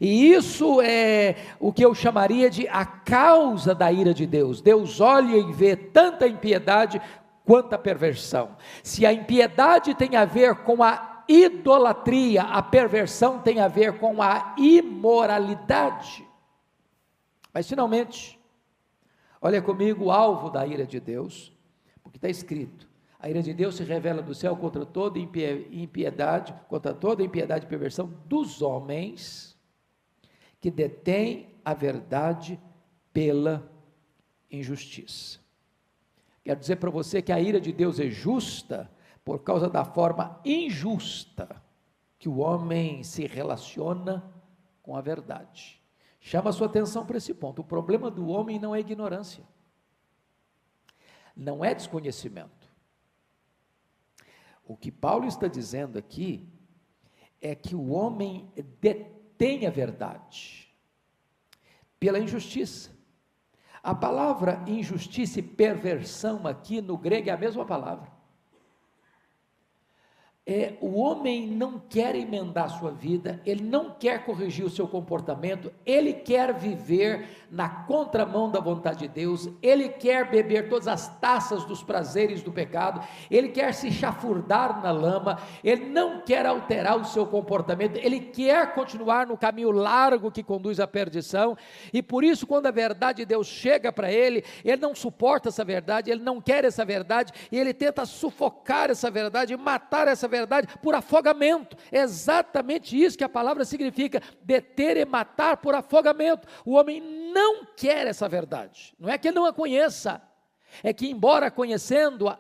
E 0.01 0.33
isso 0.33 0.81
é 0.81 1.35
o 1.59 1.71
que 1.71 1.85
eu 1.85 1.93
chamaria 1.93 2.49
de 2.49 2.67
a 2.67 2.83
causa 2.83 3.75
da 3.75 3.91
ira 3.91 4.15
de 4.15 4.25
Deus. 4.25 4.59
Deus 4.59 4.99
olha 4.99 5.37
e 5.37 5.53
vê 5.53 5.75
tanta 5.75 6.27
impiedade 6.27 6.99
quanto 7.45 7.73
a 7.73 7.77
perversão. 7.77 8.57
Se 8.81 9.05
a 9.05 9.13
impiedade 9.13 9.93
tem 9.93 10.15
a 10.15 10.25
ver 10.25 10.55
com 10.63 10.81
a 10.81 11.23
idolatria, 11.29 12.41
a 12.41 12.63
perversão 12.63 13.37
tem 13.37 13.59
a 13.59 13.67
ver 13.67 13.99
com 13.99 14.23
a 14.23 14.55
imoralidade. 14.57 16.27
Mas 17.53 17.69
finalmente, 17.69 18.39
olha 19.39 19.61
comigo 19.61 20.05
o 20.05 20.11
alvo 20.11 20.49
da 20.49 20.65
ira 20.65 20.87
de 20.87 20.99
Deus, 20.99 21.55
porque 22.01 22.17
está 22.17 22.27
escrito: 22.27 22.89
a 23.19 23.29
ira 23.29 23.43
de 23.43 23.53
Deus 23.53 23.75
se 23.75 23.83
revela 23.83 24.23
do 24.23 24.33
céu 24.33 24.57
contra 24.57 24.83
toda 24.83 25.19
impiedade, 25.19 26.55
contra 26.67 26.91
toda 26.91 27.21
impiedade 27.21 27.65
e 27.65 27.69
perversão 27.69 28.11
dos 28.25 28.63
homens 28.63 29.50
que 30.61 30.69
detém 30.69 31.55
a 31.65 31.73
verdade 31.73 32.61
pela 33.11 33.69
injustiça. 34.49 35.39
Quero 36.43 36.59
dizer 36.59 36.75
para 36.77 36.91
você 36.91 37.21
que 37.21 37.31
a 37.31 37.39
ira 37.39 37.59
de 37.59 37.73
Deus 37.73 37.99
é 37.99 38.09
justa 38.09 38.89
por 39.25 39.39
causa 39.39 39.69
da 39.69 39.83
forma 39.83 40.39
injusta 40.45 41.61
que 42.17 42.29
o 42.29 42.37
homem 42.37 43.03
se 43.03 43.25
relaciona 43.25 44.23
com 44.83 44.95
a 44.95 45.01
verdade. 45.01 45.81
Chama 46.19 46.51
a 46.51 46.53
sua 46.53 46.67
atenção 46.67 47.05
para 47.05 47.17
esse 47.17 47.33
ponto. 47.33 47.61
O 47.61 47.65
problema 47.65 48.11
do 48.11 48.27
homem 48.27 48.59
não 48.59 48.75
é 48.75 48.79
ignorância, 48.79 49.43
não 51.35 51.65
é 51.65 51.73
desconhecimento. 51.73 52.71
O 54.63 54.77
que 54.77 54.91
Paulo 54.91 55.25
está 55.25 55.47
dizendo 55.47 55.97
aqui 55.97 56.47
é 57.41 57.55
que 57.55 57.75
o 57.75 57.89
homem 57.89 58.51
detém 58.79 59.20
tem 59.41 59.65
a 59.65 59.71
verdade 59.71 60.71
pela 61.99 62.19
injustiça. 62.19 62.91
A 63.81 63.95
palavra 63.95 64.63
injustiça 64.67 65.39
e 65.39 65.41
perversão 65.41 66.45
aqui 66.45 66.79
no 66.79 66.95
grego 66.95 67.27
é 67.27 67.31
a 67.31 67.37
mesma 67.37 67.65
palavra 67.65 68.11
é, 70.45 70.73
o 70.81 70.99
homem 70.99 71.47
não 71.47 71.79
quer 71.79 72.15
emendar 72.15 72.69
sua 72.69 72.91
vida, 72.91 73.39
ele 73.45 73.63
não 73.63 73.91
quer 73.91 74.25
corrigir 74.25 74.65
o 74.65 74.69
seu 74.69 74.87
comportamento, 74.87 75.71
ele 75.85 76.13
quer 76.13 76.53
viver 76.53 77.40
na 77.51 77.67
contramão 77.67 78.49
da 78.49 78.61
vontade 78.61 78.99
de 78.99 79.07
Deus, 79.09 79.49
ele 79.61 79.89
quer 79.89 80.31
beber 80.31 80.69
todas 80.69 80.87
as 80.87 81.19
taças 81.19 81.65
dos 81.65 81.83
prazeres 81.83 82.41
do 82.41 82.51
pecado, 82.51 83.05
ele 83.29 83.49
quer 83.49 83.73
se 83.73 83.91
chafurdar 83.91 84.81
na 84.81 84.91
lama, 84.91 85.37
ele 85.61 85.87
não 85.87 86.21
quer 86.21 86.45
alterar 86.45 86.97
o 86.97 87.03
seu 87.03 87.27
comportamento, 87.27 87.97
ele 87.97 88.21
quer 88.21 88.73
continuar 88.73 89.27
no 89.27 89.37
caminho 89.37 89.69
largo 89.69 90.31
que 90.31 90.41
conduz 90.41 90.79
à 90.79 90.87
perdição, 90.87 91.57
e 91.91 92.01
por 92.01 92.23
isso, 92.23 92.47
quando 92.47 92.67
a 92.67 92.71
verdade 92.71 93.17
de 93.17 93.25
Deus 93.25 93.47
chega 93.47 93.91
para 93.91 94.09
ele, 94.09 94.45
ele 94.63 94.81
não 94.81 94.95
suporta 94.95 95.49
essa 95.49 95.65
verdade, 95.65 96.09
ele 96.09 96.23
não 96.23 96.39
quer 96.39 96.63
essa 96.63 96.85
verdade, 96.85 97.33
e 97.51 97.59
ele 97.59 97.73
tenta 97.73 98.05
sufocar 98.05 98.89
essa 98.89 99.11
verdade, 99.11 99.57
matar 99.57 100.07
essa 100.07 100.27
verdade 100.27 100.67
por 100.81 100.95
afogamento. 100.95 101.75
É 101.91 101.99
exatamente 101.99 102.97
isso 102.97 103.17
que 103.17 103.23
a 103.23 103.29
palavra 103.29 103.65
significa: 103.65 104.21
deter 104.41 104.95
e 104.95 105.05
matar 105.05 105.57
por 105.57 105.75
afogamento. 105.75 106.47
O 106.65 106.75
homem 106.75 107.01
não 107.33 107.40
quer 107.77 108.07
essa 108.07 108.27
verdade. 108.27 108.95
Não 108.99 109.09
é 109.09 109.17
que 109.17 109.27
ele 109.27 109.35
não 109.35 109.45
a 109.45 109.53
conheça, 109.53 110.21
é 110.83 110.93
que, 110.93 111.07
embora 111.07 111.51
conhecendo-a, 111.51 112.39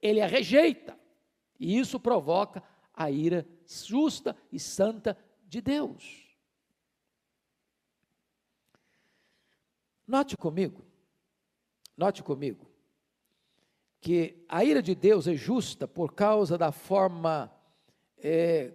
ele 0.00 0.20
a 0.20 0.26
rejeita. 0.26 0.98
E 1.58 1.78
isso 1.78 2.00
provoca 2.00 2.62
a 2.94 3.10
ira 3.10 3.46
justa 3.66 4.36
e 4.50 4.58
santa 4.58 5.16
de 5.46 5.60
Deus. 5.60 6.28
Note 10.06 10.36
comigo, 10.36 10.84
note 11.96 12.22
comigo, 12.22 12.68
que 14.00 14.44
a 14.48 14.64
ira 14.64 14.82
de 14.82 14.94
Deus 14.94 15.28
é 15.28 15.34
justa 15.34 15.86
por 15.86 16.14
causa 16.14 16.58
da 16.58 16.72
forma 16.72 17.52
é, 18.18 18.72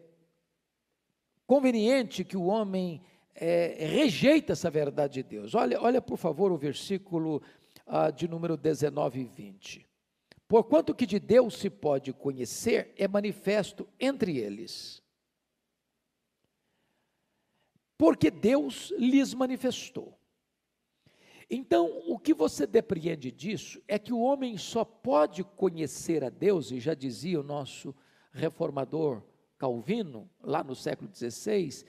conveniente 1.46 2.24
que 2.24 2.38
o 2.38 2.46
homem 2.46 3.04
é, 3.36 3.86
rejeita 3.86 4.54
essa 4.54 4.70
verdade 4.70 5.16
de 5.16 5.24
Deus. 5.24 5.54
Olha, 5.54 5.82
olha 5.82 6.02
por 6.02 6.18
favor 6.18 6.52
o 6.52 6.58
versículo 6.58 7.42
ah, 7.86 8.10
de 8.10 8.28
número 8.28 8.56
19 8.56 9.20
e 9.20 9.26
20. 9.26 9.88
Porquanto 10.48 10.96
que 10.96 11.06
de 11.06 11.20
Deus 11.20 11.58
se 11.58 11.70
pode 11.70 12.14
conhecer 12.14 12.94
é 12.98 13.08
manifesto 13.08 13.88
entre 14.00 14.38
eles. 14.38 15.04
Porque 17.98 18.32
Deus 18.32 18.94
lhes 18.98 19.34
manifestou. 19.34 20.18
Então, 21.50 22.02
o 22.08 22.18
que 22.18 22.34
você 22.34 22.66
depreende 22.66 23.32
disso 23.32 23.82
é 23.88 24.00
que 24.00 24.12
o 24.12 24.20
homem 24.20 24.58
só 24.58 24.84
pode 24.84 25.44
conhecer 25.44 26.24
a 26.24 26.30
Deus, 26.30 26.72
e 26.72 26.80
já 26.80 26.94
dizia 26.94 27.40
o 27.40 27.44
nosso 27.44 27.96
reformador 28.32 29.22
Calvino, 29.58 30.30
lá 30.44 30.64
no 30.64 30.76
século 30.76 31.10
XVI, 31.14 31.86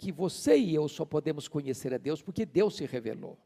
que 0.00 0.10
você 0.10 0.56
e 0.56 0.74
eu 0.74 0.88
só 0.88 1.04
podemos 1.04 1.46
conhecer 1.46 1.92
a 1.92 1.98
Deus 1.98 2.22
porque 2.22 2.46
Deus 2.46 2.74
se 2.74 2.86
revelou. 2.86 3.38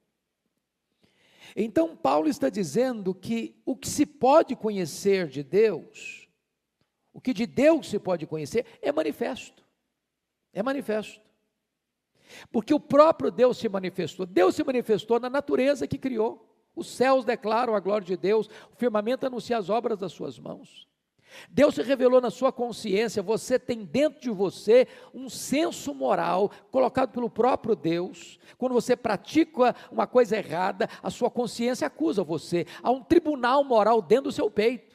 Então, 1.57 1.97
Paulo 1.97 2.29
está 2.29 2.49
dizendo 2.49 3.13
que 3.13 3.61
o 3.67 3.77
que 3.77 3.89
se 3.89 4.07
pode 4.07 4.55
conhecer 4.55 5.29
de 5.29 5.43
Deus, 5.43 6.29
o 7.13 7.21
que 7.21 7.35
de 7.35 7.45
Deus 7.45 7.91
se 7.91 7.99
pode 7.99 8.25
conhecer, 8.27 8.65
é 8.81 8.93
manifesto. 8.93 9.65
É 10.53 10.63
manifesto. 10.63 11.21
Porque 12.53 12.73
o 12.73 12.81
próprio 12.81 13.33
Deus 13.33 13.59
se 13.59 13.69
manifestou. 13.69 14.25
Deus 14.25 14.55
se 14.55 14.63
manifestou 14.63 15.19
na 15.19 15.29
natureza 15.29 15.89
que 15.89 15.99
criou. 15.99 16.49
Os 16.75 16.87
céus 16.87 17.25
declaram 17.25 17.75
a 17.75 17.81
glória 17.81 18.07
de 18.07 18.17
Deus, 18.17 18.49
o 18.73 18.77
firmamento 18.77 19.27
anuncia 19.27 19.59
as 19.59 19.69
obras 19.69 19.99
das 19.99 20.13
suas 20.13 20.39
mãos. 20.39 20.89
Deus 21.51 21.75
se 21.75 21.83
revelou 21.83 22.21
na 22.21 22.31
sua 22.31 22.53
consciência, 22.53 23.23
você 23.23 23.59
tem 23.59 23.85
dentro 23.85 24.21
de 24.21 24.31
você 24.31 24.87
um 25.13 25.29
senso 25.29 25.95
moral 25.95 26.51
colocado 26.71 27.11
pelo 27.11 27.31
próprio 27.31 27.75
Deus. 27.75 28.39
Quando 28.59 28.73
você 28.73 28.97
pratica 28.97 29.75
uma 29.91 30.07
coisa 30.07 30.37
errada, 30.37 30.89
a 31.03 31.11
sua 31.11 31.31
consciência 31.31 31.87
acusa 31.87 32.23
você. 32.23 32.67
Há 32.83 32.91
um 32.91 33.03
tribunal 33.03 33.65
moral 33.65 34.01
dentro 34.01 34.25
do 34.25 34.33
seu 34.33 34.51
peito. 34.51 34.95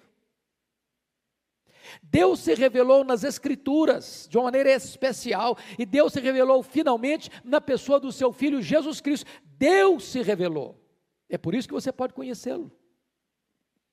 Deus 2.04 2.40
se 2.42 2.54
revelou 2.54 3.04
nas 3.04 3.24
Escrituras 3.24 4.28
de 4.30 4.38
uma 4.38 4.46
maneira 4.46 4.72
especial, 4.72 5.58
e 5.78 5.86
Deus 5.86 6.14
se 6.14 6.20
revelou 6.20 6.62
finalmente 6.62 7.30
na 7.44 7.60
pessoa 7.60 8.00
do 8.00 8.12
seu 8.12 8.32
Filho 8.32 8.62
Jesus 8.62 9.02
Cristo. 9.02 9.26
Deus 9.44 10.04
se 10.06 10.22
revelou. 10.22 10.80
É 11.28 11.38
por 11.38 11.54
isso 11.54 11.68
que 11.68 11.74
você 11.74 11.92
pode 11.92 12.14
conhecê-lo. 12.14 12.72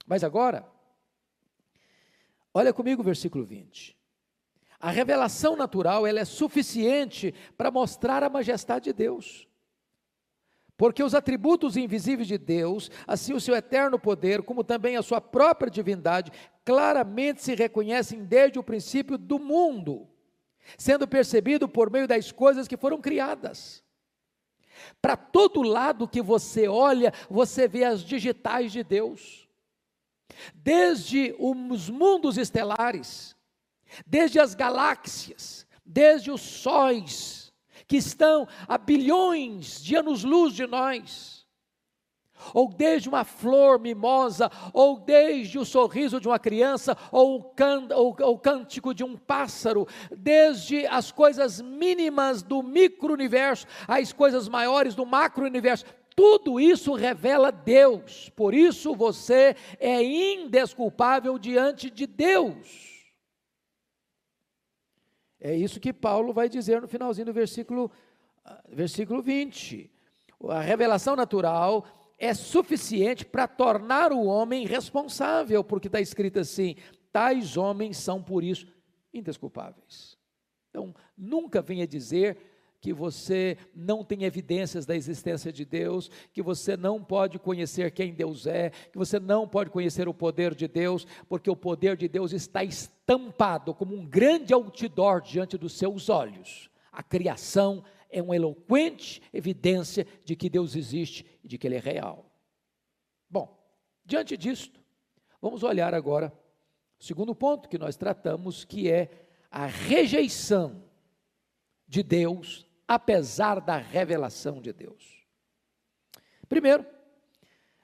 Mas 0.06 0.22
agora, 0.22 0.66
olha 2.56 2.72
comigo 2.72 3.02
o 3.02 3.04
versículo 3.04 3.44
20. 3.44 3.94
A 4.80 4.90
revelação 4.90 5.56
natural 5.56 6.06
ela 6.06 6.20
é 6.20 6.24
suficiente 6.24 7.34
para 7.54 7.70
mostrar 7.70 8.22
a 8.22 8.30
majestade 8.30 8.86
de 8.86 8.92
Deus. 8.94 9.46
Porque 10.74 11.02
os 11.02 11.14
atributos 11.14 11.76
invisíveis 11.76 12.26
de 12.26 12.38
Deus, 12.38 12.90
assim 13.06 13.34
o 13.34 13.40
seu 13.40 13.54
eterno 13.54 13.98
poder, 13.98 14.42
como 14.42 14.64
também 14.64 14.96
a 14.96 15.02
sua 15.02 15.20
própria 15.20 15.70
divindade, 15.70 16.32
claramente 16.64 17.42
se 17.42 17.54
reconhecem 17.54 18.24
desde 18.24 18.58
o 18.58 18.62
princípio 18.62 19.18
do 19.18 19.38
mundo, 19.38 20.08
sendo 20.78 21.06
percebido 21.06 21.68
por 21.68 21.90
meio 21.90 22.08
das 22.08 22.32
coisas 22.32 22.66
que 22.66 22.76
foram 22.76 23.02
criadas. 23.02 23.84
Para 25.02 25.16
todo 25.16 25.62
lado 25.62 26.08
que 26.08 26.22
você 26.22 26.68
olha, 26.68 27.12
você 27.28 27.68
vê 27.68 27.84
as 27.84 28.00
digitais 28.00 28.72
de 28.72 28.82
Deus. 28.82 29.45
Desde 30.54 31.34
os 31.38 31.88
mundos 31.88 32.36
estelares, 32.36 33.36
desde 34.06 34.38
as 34.38 34.54
galáxias, 34.54 35.66
desde 35.84 36.30
os 36.30 36.40
sóis, 36.40 37.52
que 37.86 37.96
estão 37.96 38.48
a 38.66 38.76
bilhões 38.76 39.82
de 39.82 39.94
anos-luz 39.96 40.54
de 40.54 40.66
nós, 40.66 41.46
ou 42.52 42.68
desde 42.68 43.08
uma 43.08 43.24
flor 43.24 43.78
mimosa, 43.78 44.50
ou 44.72 44.98
desde 44.98 45.58
o 45.58 45.64
sorriso 45.64 46.20
de 46.20 46.28
uma 46.28 46.38
criança, 46.38 46.96
ou 47.10 47.36
o, 47.36 47.44
can, 47.44 47.88
ou, 47.94 48.16
ou 48.20 48.38
cântico 48.38 48.94
de 48.94 49.02
um 49.02 49.16
pássaro, 49.16 49.86
desde 50.16 50.86
as 50.86 51.10
coisas 51.10 51.60
mínimas 51.60 52.42
do 52.42 52.62
micro-universo, 52.62 53.66
às 53.88 54.12
coisas 54.12 54.48
maiores 54.48 54.94
do 54.94 55.06
macro-universo, 55.06 55.84
tudo 56.16 56.58
isso 56.58 56.94
revela 56.94 57.52
Deus, 57.52 58.30
por 58.30 58.54
isso 58.54 58.94
você 58.94 59.54
é 59.78 60.02
indesculpável 60.02 61.38
diante 61.38 61.90
de 61.90 62.06
Deus. 62.06 63.04
É 65.38 65.54
isso 65.54 65.78
que 65.78 65.92
Paulo 65.92 66.32
vai 66.32 66.48
dizer 66.48 66.80
no 66.80 66.88
finalzinho 66.88 67.26
do 67.26 67.34
versículo, 67.34 67.90
versículo 68.66 69.20
20. 69.20 69.90
A 70.48 70.60
revelação 70.60 71.14
natural 71.14 71.86
é 72.18 72.32
suficiente 72.32 73.26
para 73.26 73.46
tornar 73.46 74.10
o 74.10 74.24
homem 74.24 74.66
responsável, 74.66 75.62
porque 75.62 75.88
está 75.88 76.00
escrito 76.00 76.40
assim: 76.40 76.76
tais 77.12 77.58
homens 77.58 77.98
são 77.98 78.22
por 78.22 78.42
isso 78.42 78.66
indesculpáveis. 79.12 80.16
Então, 80.70 80.94
nunca 81.16 81.60
venha 81.60 81.86
dizer 81.86 82.55
que 82.86 82.92
você 82.92 83.58
não 83.74 84.04
tem 84.04 84.22
evidências 84.22 84.86
da 84.86 84.94
existência 84.94 85.52
de 85.52 85.64
Deus, 85.64 86.08
que 86.32 86.40
você 86.40 86.76
não 86.76 87.02
pode 87.02 87.36
conhecer 87.36 87.90
quem 87.90 88.14
Deus 88.14 88.46
é, 88.46 88.70
que 88.70 88.96
você 88.96 89.18
não 89.18 89.48
pode 89.48 89.70
conhecer 89.70 90.06
o 90.06 90.14
poder 90.14 90.54
de 90.54 90.68
Deus, 90.68 91.04
porque 91.28 91.50
o 91.50 91.56
poder 91.56 91.96
de 91.96 92.06
Deus 92.06 92.32
está 92.32 92.62
estampado 92.62 93.74
como 93.74 93.96
um 93.96 94.06
grande 94.06 94.54
outdoor 94.54 95.20
diante 95.20 95.58
dos 95.58 95.72
seus 95.72 96.08
olhos. 96.08 96.70
A 96.92 97.02
criação 97.02 97.82
é 98.08 98.22
uma 98.22 98.36
eloquente 98.36 99.20
evidência 99.32 100.06
de 100.24 100.36
que 100.36 100.48
Deus 100.48 100.76
existe 100.76 101.26
e 101.42 101.48
de 101.48 101.58
que 101.58 101.66
Ele 101.66 101.74
é 101.74 101.80
real. 101.80 102.30
Bom, 103.28 103.68
diante 104.04 104.36
disto, 104.36 104.78
vamos 105.42 105.64
olhar 105.64 105.92
agora 105.92 106.32
o 107.00 107.02
segundo 107.02 107.34
ponto 107.34 107.68
que 107.68 107.78
nós 107.78 107.96
tratamos, 107.96 108.64
que 108.64 108.88
é 108.88 109.10
a 109.50 109.66
rejeição 109.66 110.84
de 111.88 112.04
Deus 112.04 112.65
apesar 112.86 113.60
da 113.60 113.76
revelação 113.76 114.60
de 114.60 114.72
Deus. 114.72 115.24
Primeiro, 116.48 116.86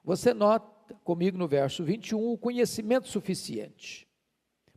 você 0.05 0.33
nota 0.33 0.95
comigo 1.05 1.37
no 1.39 1.49
verso 1.49 1.85
21 1.85 2.33
o 2.33 2.39
conhecimento 2.39 3.09
suficiente. 3.09 4.09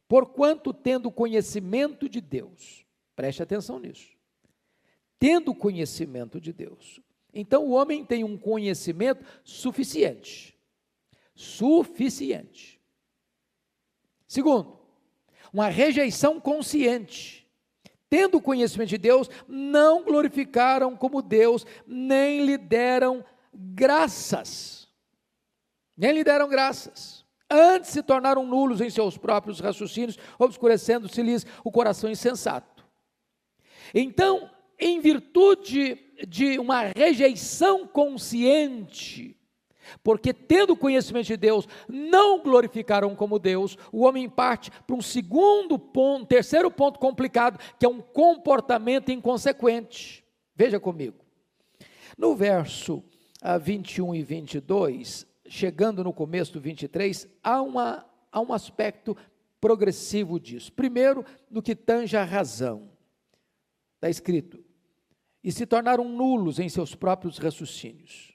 Porquanto, 0.07 0.73
tendo 0.73 1.11
conhecimento 1.11 2.07
de 2.07 2.21
Deus, 2.21 2.85
preste 3.15 3.41
atenção 3.41 3.79
nisso. 3.79 4.15
Tendo 5.19 5.55
conhecimento 5.55 6.39
de 6.39 6.53
Deus. 6.53 6.99
Então, 7.33 7.65
o 7.65 7.71
homem 7.71 8.05
tem 8.05 8.23
um 8.23 8.37
conhecimento 8.37 9.25
suficiente. 9.43 10.55
Suficiente. 11.33 12.79
Segundo, 14.27 14.79
uma 15.51 15.67
rejeição 15.67 16.39
consciente 16.39 17.44
tendo 18.09 18.41
conhecimento 18.41 18.89
de 18.89 18.97
Deus, 18.97 19.29
não 19.47 20.03
glorificaram 20.03 20.95
como 20.95 21.21
Deus, 21.21 21.65
nem 21.85 22.45
lhe 22.45 22.57
deram 22.57 23.23
graças. 23.53 24.87
Nem 25.97 26.11
lhe 26.11 26.23
deram 26.23 26.49
graças. 26.49 27.25
Antes 27.49 27.91
se 27.91 28.01
tornaram 28.01 28.45
nulos 28.45 28.81
em 28.81 28.89
seus 28.89 29.17
próprios 29.17 29.59
raciocínios, 29.59 30.17
obscurecendo-se-lhes 30.39 31.45
o 31.63 31.71
coração 31.71 32.09
insensato. 32.09 32.85
Então, 33.93 34.49
em 34.79 34.99
virtude 34.99 35.97
de 36.27 36.57
uma 36.59 36.91
rejeição 36.95 37.87
consciente, 37.87 39.39
porque, 40.03 40.33
tendo 40.33 40.75
conhecimento 40.75 41.27
de 41.27 41.37
Deus, 41.37 41.67
não 41.87 42.41
glorificaram 42.41 43.15
como 43.15 43.39
Deus, 43.39 43.77
o 43.91 44.03
homem 44.03 44.29
parte 44.29 44.71
para 44.85 44.95
um 44.95 45.01
segundo 45.01 45.77
ponto, 45.77 46.27
terceiro 46.27 46.69
ponto 46.71 46.99
complicado, 46.99 47.59
que 47.79 47.85
é 47.85 47.89
um 47.89 48.01
comportamento 48.01 49.11
inconsequente. 49.11 50.23
Veja 50.55 50.79
comigo. 50.79 51.17
No 52.17 52.35
verso 52.35 53.03
21 53.61 54.11
ah, 54.11 54.17
e 54.17 54.23
22, 54.23 55.27
chegando 55.47 56.03
no 56.03 56.13
começo 56.13 56.53
do 56.53 56.61
23, 56.61 57.27
há, 57.43 57.61
uma, 57.61 58.05
há 58.31 58.39
um 58.39 58.53
aspecto 58.53 59.15
progressivo 59.59 60.39
disso. 60.39 60.71
Primeiro, 60.71 61.25
no 61.49 61.61
que 61.61 61.75
tange 61.75 62.15
a 62.15 62.23
razão. 62.23 62.89
Está 63.95 64.09
escrito: 64.09 64.63
e 65.43 65.51
se 65.51 65.65
tornaram 65.65 66.09
nulos 66.09 66.57
em 66.57 66.67
seus 66.67 66.95
próprios 66.95 67.37
raciocínios. 67.37 68.34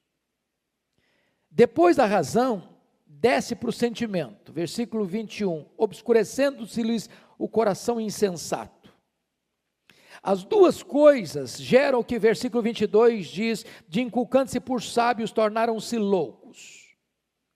Depois 1.51 1.97
da 1.97 2.07
razão, 2.07 2.63
desce 3.07 3.55
para 3.55 3.71
o 3.71 3.73
sentimento. 3.73 4.53
Versículo 4.53 5.05
21. 5.05 5.67
Obscurecendo-se-lhes 5.77 7.11
o 7.39 7.49
coração 7.49 8.01
insensato. 8.01 8.81
As 10.23 10.45
duas 10.45 10.83
coisas 10.83 11.61
geram 11.61 12.01
o 12.01 12.05
que 12.05 12.19
versículo 12.19 12.63
22 12.63 13.27
diz: 13.27 13.65
de 13.89 14.01
inculcando-se 14.01 14.61
por 14.61 14.83
sábios, 14.83 15.33
tornaram-se 15.33 15.97
loucos. 15.97 16.95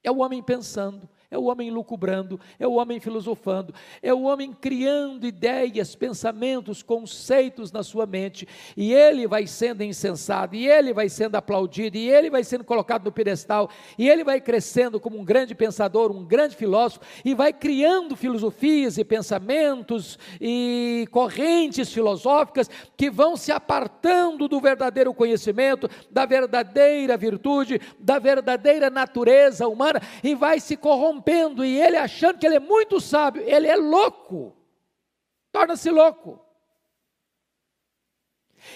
É 0.03 0.11
o 0.11 0.19
homem 0.19 0.43
pensando, 0.43 1.09
é 1.35 1.39
o 1.39 1.45
homem 1.45 1.69
lucubrando, 1.69 2.39
é 2.61 2.67
o 2.67 2.75
homem 2.75 3.01
filosofando, 3.01 3.75
é 4.01 4.15
o 4.15 4.23
homem 4.23 4.53
criando 4.53 5.27
ideias, 5.27 5.97
pensamentos, 5.97 6.81
conceitos 6.81 7.73
na 7.73 7.83
sua 7.83 8.07
mente, 8.07 8.47
e 8.77 8.95
ele 8.95 9.27
vai 9.27 9.45
sendo 9.47 9.83
insensado, 9.83 10.55
e 10.55 10.69
ele 10.69 10.93
vai 10.93 11.09
sendo 11.09 11.35
aplaudido, 11.35 11.97
e 11.97 12.09
ele 12.09 12.31
vai 12.31 12.45
sendo 12.45 12.63
colocado 12.63 13.05
no 13.05 13.13
pedestal, 13.13 13.69
e 13.99 14.09
ele 14.09 14.23
vai 14.23 14.41
crescendo 14.41 15.01
como 15.01 15.19
um 15.19 15.25
grande 15.25 15.57
pensador, 15.57 16.13
um 16.13 16.25
grande 16.25 16.55
filósofo, 16.55 17.05
e 17.25 17.35
vai 17.35 17.53
criando 17.53 18.15
filosofias 18.15 18.97
e 18.97 19.05
pensamentos 19.05 20.17
e 20.41 21.09
correntes 21.11 21.93
filosóficas 21.93 22.71
que 22.97 23.11
vão 23.11 23.37
se 23.37 23.51
apartando 23.51 24.47
do 24.47 24.61
verdadeiro 24.61 25.13
conhecimento, 25.13 25.91
da 26.09 26.25
verdadeira 26.27 27.17
virtude, 27.17 27.81
da 27.99 28.21
verdadeira 28.21 28.89
natureza 28.89 29.67
humana, 29.67 30.01
e 30.23 30.33
vai 30.37 30.61
se 30.61 30.77
corrompendo, 31.25 31.65
e 31.65 31.81
ele 31.81 31.97
achando 31.97 32.39
que 32.39 32.47
ele 32.47 32.57
é 32.57 32.61
muito 32.61 33.01
sábio, 33.01 33.43
ele 33.43 33.67
é 33.67 33.77
louco, 33.77 34.55
torna-se 35.51 35.91
louco. 35.91 36.41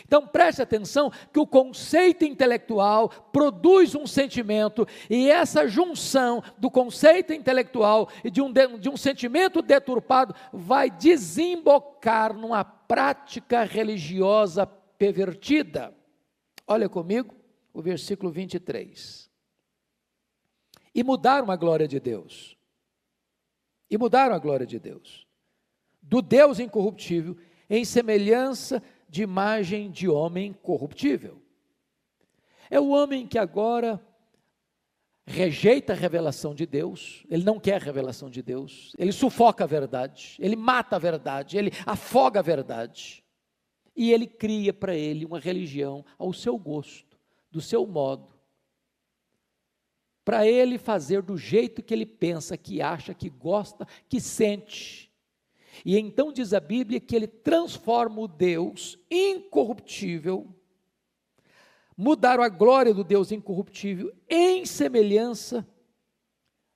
Então 0.04 0.26
preste 0.26 0.60
atenção 0.60 1.10
que 1.32 1.40
o 1.40 1.46
conceito 1.46 2.22
intelectual 2.22 3.08
produz 3.08 3.94
um 3.94 4.06
sentimento, 4.06 4.86
e 5.08 5.30
essa 5.30 5.66
junção 5.66 6.42
do 6.58 6.70
conceito 6.70 7.32
intelectual 7.32 8.08
e 8.22 8.30
de 8.30 8.42
um, 8.42 8.52
de 8.52 8.88
um 8.88 8.96
sentimento 8.96 9.62
deturpado 9.62 10.34
vai 10.52 10.90
desembocar 10.90 12.34
numa 12.34 12.64
prática 12.64 13.64
religiosa 13.64 14.66
pervertida. 14.66 15.94
Olha 16.66 16.88
comigo 16.88 17.34
o 17.72 17.80
versículo 17.80 18.30
23. 18.30 19.27
E 20.98 21.04
mudaram 21.04 21.48
a 21.48 21.54
glória 21.54 21.86
de 21.86 22.00
Deus. 22.00 22.58
E 23.88 23.96
mudaram 23.96 24.34
a 24.34 24.38
glória 24.40 24.66
de 24.66 24.80
Deus. 24.80 25.28
Do 26.02 26.20
Deus 26.20 26.58
incorruptível, 26.58 27.36
em 27.70 27.84
semelhança 27.84 28.82
de 29.08 29.22
imagem 29.22 29.92
de 29.92 30.08
homem 30.08 30.52
corruptível. 30.52 31.40
É 32.68 32.80
o 32.80 32.88
homem 32.88 33.28
que 33.28 33.38
agora 33.38 34.04
rejeita 35.24 35.92
a 35.92 35.96
revelação 35.96 36.52
de 36.52 36.66
Deus, 36.66 37.24
ele 37.30 37.44
não 37.44 37.60
quer 37.60 37.80
a 37.80 37.84
revelação 37.84 38.28
de 38.28 38.42
Deus, 38.42 38.92
ele 38.98 39.12
sufoca 39.12 39.62
a 39.62 39.68
verdade, 39.68 40.34
ele 40.40 40.56
mata 40.56 40.96
a 40.96 40.98
verdade, 40.98 41.56
ele 41.56 41.70
afoga 41.86 42.40
a 42.40 42.42
verdade. 42.42 43.22
E 43.94 44.12
ele 44.12 44.26
cria 44.26 44.72
para 44.72 44.96
ele 44.96 45.24
uma 45.24 45.38
religião 45.38 46.04
ao 46.18 46.32
seu 46.32 46.58
gosto, 46.58 47.16
do 47.52 47.60
seu 47.60 47.86
modo, 47.86 48.37
para 50.28 50.46
ele 50.46 50.76
fazer 50.76 51.22
do 51.22 51.38
jeito 51.38 51.82
que 51.82 51.94
ele 51.94 52.04
pensa, 52.04 52.54
que 52.54 52.82
acha, 52.82 53.14
que 53.14 53.30
gosta, 53.30 53.88
que 54.10 54.20
sente. 54.20 55.10
E 55.82 55.98
então 55.98 56.30
diz 56.30 56.52
a 56.52 56.60
Bíblia 56.60 57.00
que 57.00 57.16
ele 57.16 57.26
transforma 57.26 58.20
o 58.20 58.28
Deus 58.28 58.98
incorruptível, 59.10 60.54
mudaram 61.96 62.42
a 62.42 62.50
glória 62.50 62.92
do 62.92 63.02
Deus 63.02 63.32
incorruptível 63.32 64.14
em 64.28 64.66
semelhança 64.66 65.66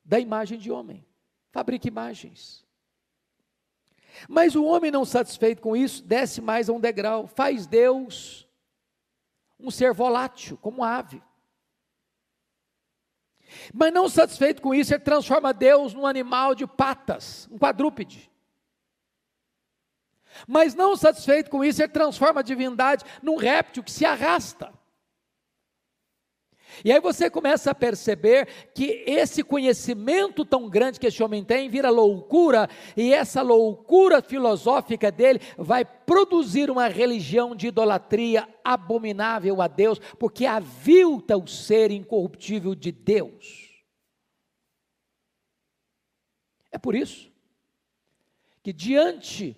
da 0.02 0.18
imagem 0.18 0.58
de 0.58 0.72
homem. 0.72 1.04
Fabrica 1.50 1.86
imagens. 1.86 2.64
Mas 4.26 4.56
o 4.56 4.64
homem 4.64 4.90
não 4.90 5.04
satisfeito 5.04 5.60
com 5.60 5.76
isso, 5.76 6.02
desce 6.02 6.40
mais 6.40 6.70
a 6.70 6.72
um 6.72 6.80
degrau, 6.80 7.26
faz 7.26 7.66
Deus 7.66 8.48
um 9.60 9.70
ser 9.70 9.92
volátil, 9.92 10.56
como 10.56 10.82
ave. 10.82 11.22
Mas 13.72 13.92
não 13.92 14.08
satisfeito 14.08 14.62
com 14.62 14.74
isso, 14.74 14.92
ele 14.92 15.02
transforma 15.02 15.52
Deus 15.52 15.94
num 15.94 16.06
animal 16.06 16.54
de 16.54 16.66
patas, 16.66 17.48
um 17.50 17.58
quadrúpede. 17.58 18.30
Mas 20.46 20.74
não 20.74 20.96
satisfeito 20.96 21.50
com 21.50 21.64
isso, 21.64 21.82
ele 21.82 21.92
transforma 21.92 22.40
a 22.40 22.44
divindade 22.44 23.04
num 23.22 23.36
réptil 23.36 23.82
que 23.82 23.90
se 23.90 24.04
arrasta. 24.04 24.72
E 26.84 26.92
aí 26.92 27.00
você 27.00 27.28
começa 27.30 27.70
a 27.70 27.74
perceber 27.74 28.46
que 28.74 29.04
esse 29.06 29.42
conhecimento 29.42 30.44
tão 30.44 30.68
grande 30.68 30.98
que 30.98 31.06
esse 31.06 31.22
homem 31.22 31.44
tem 31.44 31.68
vira 31.68 31.90
loucura, 31.90 32.68
e 32.96 33.12
essa 33.12 33.42
loucura 33.42 34.22
filosófica 34.22 35.10
dele 35.10 35.40
vai 35.56 35.84
produzir 35.84 36.70
uma 36.70 36.88
religião 36.88 37.54
de 37.54 37.68
idolatria 37.68 38.48
abominável 38.64 39.60
a 39.60 39.68
Deus, 39.68 39.98
porque 40.18 40.46
avilta 40.46 41.36
o 41.36 41.46
ser 41.46 41.90
incorruptível 41.90 42.74
de 42.74 42.92
Deus. 42.92 43.72
É 46.70 46.78
por 46.78 46.94
isso 46.94 47.30
que 48.62 48.72
diante 48.72 49.56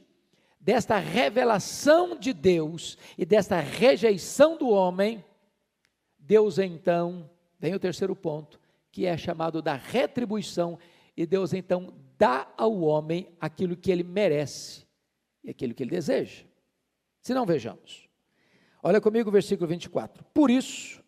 desta 0.58 0.96
revelação 0.96 2.16
de 2.16 2.32
Deus 2.32 2.96
e 3.18 3.26
desta 3.26 3.60
rejeição 3.60 4.56
do 4.56 4.70
homem, 4.70 5.22
Deus 6.26 6.58
então, 6.58 7.28
vem 7.58 7.74
o 7.74 7.78
terceiro 7.78 8.16
ponto, 8.16 8.58
que 8.90 9.06
é 9.06 9.16
chamado 9.16 9.60
da 9.60 9.74
retribuição, 9.74 10.78
e 11.16 11.26
Deus 11.26 11.52
então 11.52 11.92
dá 12.18 12.52
ao 12.56 12.80
homem 12.80 13.28
aquilo 13.40 13.76
que 13.76 13.90
ele 13.90 14.02
merece 14.02 14.86
e 15.42 15.50
aquilo 15.50 15.74
que 15.74 15.82
ele 15.82 15.90
deseja. 15.90 16.44
Se 17.20 17.34
não, 17.34 17.44
vejamos. 17.44 18.08
Olha 18.82 19.00
comigo 19.00 19.28
o 19.28 19.32
versículo 19.32 19.68
24. 19.68 20.24
Por 20.32 20.50
isso, 20.50 21.02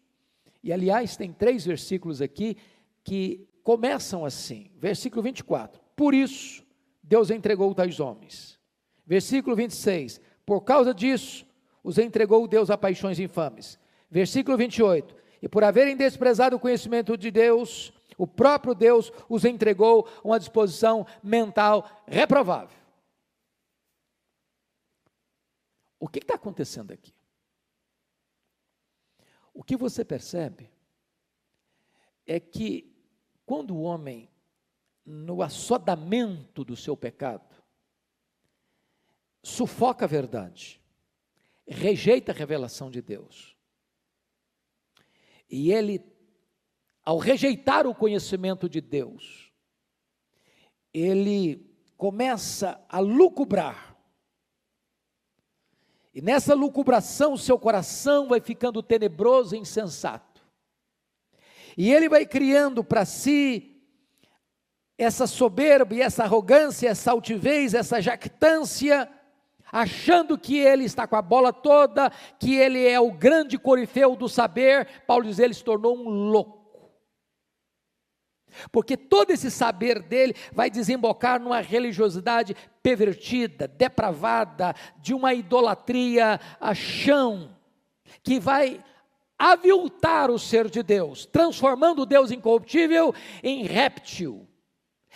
e 0.63 0.73
aliás, 0.73 1.17
tem 1.17 1.33
três 1.33 1.65
versículos 1.65 2.21
aqui 2.21 2.57
que 3.03 3.49
começam 3.63 4.25
assim. 4.25 4.71
Versículo 4.77 5.23
24. 5.23 5.81
Por 5.95 6.15
isso, 6.15 6.65
Deus 7.03 7.31
entregou 7.31 7.75
tais 7.75 8.01
homens 8.01 8.57
Versículo 9.07 9.55
26. 9.55 10.21
Por 10.45 10.63
causa 10.63 10.93
disso, 10.93 11.47
os 11.83 11.97
entregou 11.97 12.49
Deus 12.49 12.71
a 12.71 12.77
paixões 12.77 13.21
infames. 13.21 13.79
Versículo 14.17 14.57
28. 14.57 15.15
E 15.43 15.47
por 15.47 15.63
haverem 15.63 15.95
desprezado 15.95 16.57
o 16.57 16.59
conhecimento 16.59 17.19
de 17.19 17.31
Deus, 17.31 17.93
o 18.17 18.27
próprio 18.27 18.75
Deus 18.75 19.13
os 19.29 19.45
entregou 19.45 20.09
uma 20.25 20.39
disposição 20.39 21.07
mental 21.23 21.87
reprovável. 22.07 22.79
O 26.01 26.09
que 26.09 26.21
está 26.21 26.37
acontecendo 26.37 26.93
aqui? 26.93 27.13
O 29.53 29.63
que 29.63 29.77
você 29.77 30.03
percebe 30.03 30.71
é 32.27 32.41
que 32.41 32.97
quando 33.45 33.77
o 33.77 33.83
homem, 33.83 34.31
no 35.05 35.43
assodamento 35.43 36.65
do 36.65 36.75
seu 36.75 36.97
pecado, 36.97 37.55
sufoca 39.43 40.07
a 40.07 40.09
verdade, 40.09 40.81
rejeita 41.69 42.33
a 42.33 42.35
revelação 42.35 42.91
de 42.91 43.03
Deus. 43.03 43.56
E 45.49 45.73
ele, 45.73 46.05
ao 47.05 47.19
rejeitar 47.19 47.87
o 47.87 47.95
conhecimento 47.95 48.69
de 48.69 48.81
Deus, 48.81 49.53
ele 50.93 51.67
começa 51.97 52.85
a 52.89 52.99
lucubrar. 52.99 53.97
E 56.15 56.21
nessa 56.21 56.55
lucubração, 56.55 57.35
o 57.35 57.39
seu 57.39 57.59
coração 57.59 58.29
vai 58.29 58.41
ficando 58.41 58.83
tenebroso 58.83 59.55
e 59.55 59.59
insensato. 59.59 60.43
E 61.77 61.93
ele 61.93 62.09
vai 62.09 62.25
criando 62.25 62.83
para 62.83 63.05
si 63.05 63.77
essa 64.97 65.27
soberba 65.27 65.95
e 65.95 66.01
essa 66.01 66.25
arrogância, 66.25 66.89
essa 66.89 67.11
altivez, 67.11 67.75
essa 67.75 68.01
jactância, 68.01 69.09
achando 69.71 70.39
que 70.39 70.59
ele 70.59 70.85
está 70.85 71.07
com 71.07 71.17
a 71.17 71.23
bola 71.23 71.53
toda, 71.53 72.11
que 72.39 72.55
ele 72.55 72.87
é 72.87 72.99
o 73.01 73.13
grande 73.13 73.59
corifeu 73.59 74.17
do 74.17 74.29
saber, 74.29 74.87
Paulo 75.07 75.25
diz, 75.25 75.39
ele 75.39 75.55
se 75.55 75.65
tornou 75.65 75.97
um 75.97 76.09
louco. 76.09 76.57
Porque 78.73 78.97
todo 78.97 79.31
esse 79.31 79.51
saber 79.51 80.01
dele 80.01 80.35
vai 80.53 80.71
desembocar 80.71 81.41
numa 81.41 81.61
religiosidade 81.61 82.57
pervertida, 82.83 83.69
depravada, 83.69 84.75
de 84.99 85.13
uma 85.13 85.35
idolatria 85.35 86.41
a 86.61 86.75
chão, 86.75 87.55
que 88.23 88.41
vai 88.41 88.83
aviltar 89.39 90.31
o 90.31 90.39
ser 90.39 90.71
de 90.71 90.83
Deus, 90.83 91.27
transformando 91.27 92.07
Deus 92.07 92.31
incorruptível 92.31 93.15
em 93.43 93.65
réptil, 93.65 94.49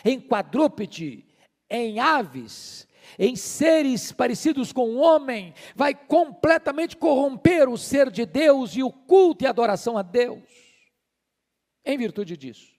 em 0.04 0.20
quadrúpede, 0.20 1.24
em 1.68 1.98
aves, 1.98 2.86
em 3.18 3.36
seres 3.36 4.12
parecidos 4.12 4.72
com 4.72 4.90
o 4.90 4.98
homem, 4.98 5.54
vai 5.74 5.94
completamente 5.94 6.96
corromper 6.96 7.68
o 7.68 7.76
ser 7.76 8.10
de 8.10 8.24
Deus 8.26 8.76
e 8.76 8.82
o 8.82 8.90
culto 8.92 9.44
e 9.44 9.46
adoração 9.46 9.96
a 9.96 10.02
Deus. 10.02 10.42
Em 11.84 11.96
virtude 11.96 12.36
disso, 12.36 12.69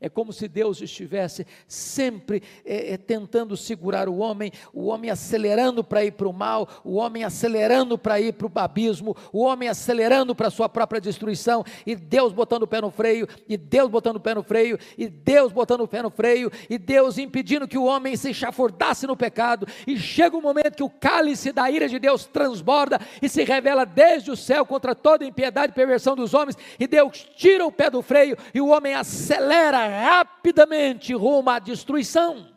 É 0.00 0.08
como 0.08 0.32
se 0.32 0.46
Deus 0.46 0.80
estivesse 0.80 1.44
sempre 1.66 2.40
é, 2.64 2.92
é, 2.92 2.96
tentando 2.96 3.56
segurar 3.56 4.08
o 4.08 4.18
homem, 4.18 4.52
o 4.72 4.86
homem 4.86 5.10
acelerando 5.10 5.82
para 5.82 6.04
ir 6.04 6.12
para 6.12 6.28
o 6.28 6.32
mal, 6.32 6.68
o 6.84 6.94
homem 6.94 7.24
acelerando 7.24 7.98
para 7.98 8.20
ir 8.20 8.32
para 8.34 8.46
o 8.46 8.52
abismo, 8.54 9.16
o 9.32 9.40
homem 9.40 9.68
acelerando 9.68 10.36
para 10.36 10.46
a 10.46 10.52
sua 10.52 10.68
própria 10.68 11.00
destruição, 11.00 11.64
e 11.84 11.96
Deus 11.96 12.32
botando 12.32 12.62
o 12.62 12.66
pé 12.66 12.80
no 12.80 12.92
freio, 12.92 13.26
e 13.48 13.56
Deus 13.56 13.90
botando 13.90 14.16
o 14.16 14.20
pé 14.20 14.36
no 14.36 14.42
freio, 14.44 14.78
e 14.96 15.08
Deus 15.08 15.50
botando 15.50 15.80
o 15.80 15.88
pé 15.88 16.00
no 16.00 16.10
freio, 16.10 16.48
e 16.70 16.78
Deus 16.78 17.18
impedindo 17.18 17.66
que 17.66 17.76
o 17.78 17.84
homem 17.84 18.14
se 18.16 18.32
chafurdasse 18.32 19.04
no 19.04 19.16
pecado, 19.16 19.66
e 19.84 19.96
chega 19.96 20.36
um 20.36 20.42
momento 20.42 20.76
que 20.76 20.84
o 20.84 20.90
cálice 20.90 21.50
da 21.50 21.68
ira 21.68 21.88
de 21.88 21.98
Deus 21.98 22.24
transborda 22.24 23.00
e 23.20 23.28
se 23.28 23.42
revela 23.42 23.84
desde 23.84 24.30
o 24.30 24.36
céu 24.36 24.64
contra 24.64 24.94
toda 24.94 25.24
impiedade 25.24 25.72
e 25.72 25.74
perversão 25.74 26.14
dos 26.14 26.34
homens, 26.34 26.56
e 26.78 26.86
Deus 26.86 27.26
tira 27.34 27.66
o 27.66 27.72
pé 27.72 27.90
do 27.90 28.00
freio, 28.00 28.38
e 28.54 28.60
o 28.60 28.68
homem 28.68 28.94
acelera 28.94 29.87
rapidamente 29.88 31.14
rumo 31.14 31.50
à 31.50 31.58
destruição. 31.58 32.54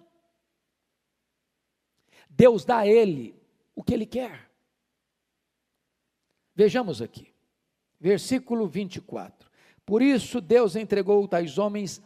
Deus 2.29 2.63
dá 2.63 2.79
a 2.79 2.87
ele 2.87 3.35
o 3.75 3.83
que 3.83 3.93
ele 3.93 4.05
quer. 4.05 4.49
Vejamos 6.55 7.01
aqui, 7.01 7.33
versículo 7.99 8.67
24. 8.67 9.49
Por 9.85 10.01
isso 10.01 10.39
Deus 10.39 10.75
entregou 10.75 11.27
tais 11.27 11.57
homens 11.57 12.01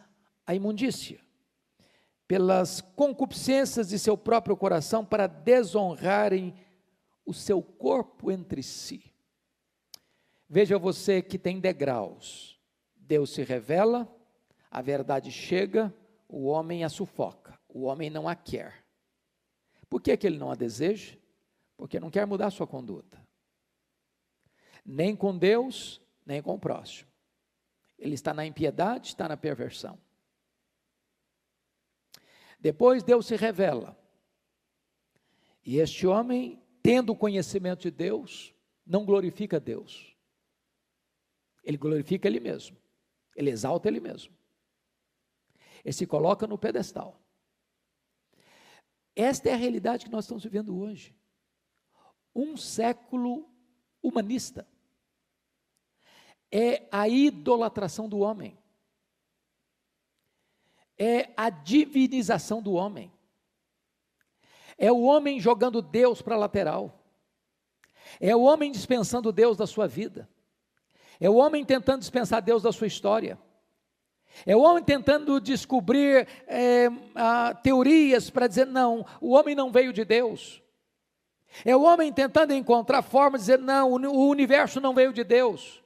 à 0.46 0.54
imundícia, 0.54 1.20
pelas 2.26 2.80
concupiscências 2.80 3.88
de 3.88 3.98
seu 3.98 4.16
próprio 4.16 4.56
coração, 4.56 5.04
para 5.04 5.26
desonrarem 5.26 6.54
o 7.24 7.34
seu 7.34 7.62
corpo 7.62 8.30
entre 8.30 8.62
si. 8.62 9.12
Veja 10.48 10.78
você 10.78 11.20
que 11.20 11.38
tem 11.38 11.60
degraus. 11.60 12.58
Deus 12.94 13.30
se 13.30 13.42
revela, 13.42 14.08
a 14.70 14.82
verdade 14.82 15.30
chega, 15.30 15.94
o 16.28 16.46
homem 16.46 16.84
a 16.84 16.88
sufoca, 16.88 17.58
o 17.68 17.82
homem 17.82 18.10
não 18.10 18.28
a 18.28 18.34
quer. 18.34 18.84
Por 19.88 20.00
que, 20.00 20.16
que 20.16 20.26
ele 20.26 20.38
não 20.38 20.50
a 20.50 20.54
deseja? 20.54 21.16
Porque 21.76 22.00
não 22.00 22.10
quer 22.10 22.26
mudar 22.26 22.50
sua 22.50 22.66
conduta. 22.66 23.24
Nem 24.84 25.14
com 25.14 25.36
Deus, 25.36 26.00
nem 26.24 26.42
com 26.42 26.54
o 26.54 26.58
próximo. 26.58 27.10
Ele 27.98 28.14
está 28.14 28.34
na 28.34 28.44
impiedade, 28.44 29.08
está 29.08 29.28
na 29.28 29.36
perversão. 29.36 29.98
Depois 32.58 33.02
Deus 33.02 33.26
se 33.26 33.36
revela. 33.36 33.96
E 35.64 35.78
este 35.78 36.06
homem, 36.06 36.62
tendo 36.82 37.12
o 37.12 37.16
conhecimento 37.16 37.82
de 37.82 37.90
Deus, 37.90 38.54
não 38.86 39.04
glorifica 39.04 39.58
Deus. 39.58 40.16
Ele 41.64 41.76
glorifica 41.76 42.28
ele 42.28 42.38
mesmo. 42.38 42.76
Ele 43.34 43.50
exalta 43.50 43.88
ele 43.88 44.00
mesmo. 44.00 44.35
Ele 45.86 45.92
se 45.92 46.04
coloca 46.04 46.48
no 46.48 46.58
pedestal. 46.58 47.16
Esta 49.14 49.50
é 49.50 49.52
a 49.52 49.56
realidade 49.56 50.06
que 50.06 50.10
nós 50.10 50.24
estamos 50.24 50.42
vivendo 50.42 50.76
hoje. 50.76 51.14
Um 52.34 52.56
século 52.56 53.48
humanista. 54.02 54.66
É 56.50 56.88
a 56.90 57.08
idolatração 57.08 58.08
do 58.08 58.18
homem. 58.18 58.58
É 60.98 61.32
a 61.36 61.50
divinização 61.50 62.60
do 62.60 62.72
homem. 62.72 63.12
É 64.76 64.90
o 64.90 65.02
homem 65.02 65.38
jogando 65.38 65.80
Deus 65.80 66.20
para 66.20 66.34
a 66.34 66.38
lateral. 66.38 67.00
É 68.18 68.34
o 68.34 68.42
homem 68.42 68.72
dispensando 68.72 69.30
Deus 69.30 69.56
da 69.56 69.68
sua 69.68 69.86
vida. 69.86 70.28
É 71.20 71.30
o 71.30 71.36
homem 71.36 71.64
tentando 71.64 72.00
dispensar 72.00 72.42
Deus 72.42 72.60
da 72.60 72.72
sua 72.72 72.88
história. 72.88 73.38
É 74.44 74.54
o 74.54 74.60
homem 74.60 74.82
tentando 74.82 75.40
descobrir 75.40 76.26
é, 76.46 76.88
a, 77.14 77.54
teorias 77.54 78.28
para 78.28 78.46
dizer: 78.46 78.66
não, 78.66 79.06
o 79.20 79.30
homem 79.32 79.54
não 79.54 79.70
veio 79.70 79.92
de 79.92 80.04
Deus. 80.04 80.62
É 81.64 81.74
o 81.74 81.82
homem 81.82 82.12
tentando 82.12 82.52
encontrar 82.52 83.02
formas 83.02 83.42
de 83.42 83.46
dizer: 83.46 83.58
não, 83.58 83.92
o 83.92 84.28
universo 84.28 84.80
não 84.80 84.94
veio 84.94 85.12
de 85.12 85.24
Deus. 85.24 85.82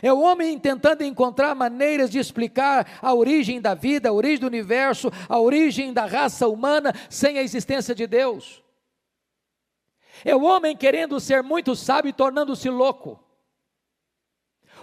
É 0.00 0.12
o 0.12 0.20
homem 0.20 0.58
tentando 0.58 1.02
encontrar 1.02 1.54
maneiras 1.54 2.08
de 2.10 2.18
explicar 2.18 2.98
a 3.02 3.12
origem 3.12 3.60
da 3.60 3.74
vida, 3.74 4.08
a 4.08 4.12
origem 4.12 4.38
do 4.38 4.46
universo, 4.46 5.10
a 5.28 5.38
origem 5.38 5.92
da 5.92 6.06
raça 6.06 6.48
humana 6.48 6.94
sem 7.10 7.38
a 7.38 7.42
existência 7.42 7.94
de 7.94 8.06
Deus. 8.06 8.62
É 10.24 10.34
o 10.34 10.44
homem 10.44 10.76
querendo 10.76 11.18
ser 11.20 11.42
muito 11.42 11.74
sábio 11.74 12.08
e 12.10 12.12
tornando-se 12.12 12.70
louco. 12.70 13.21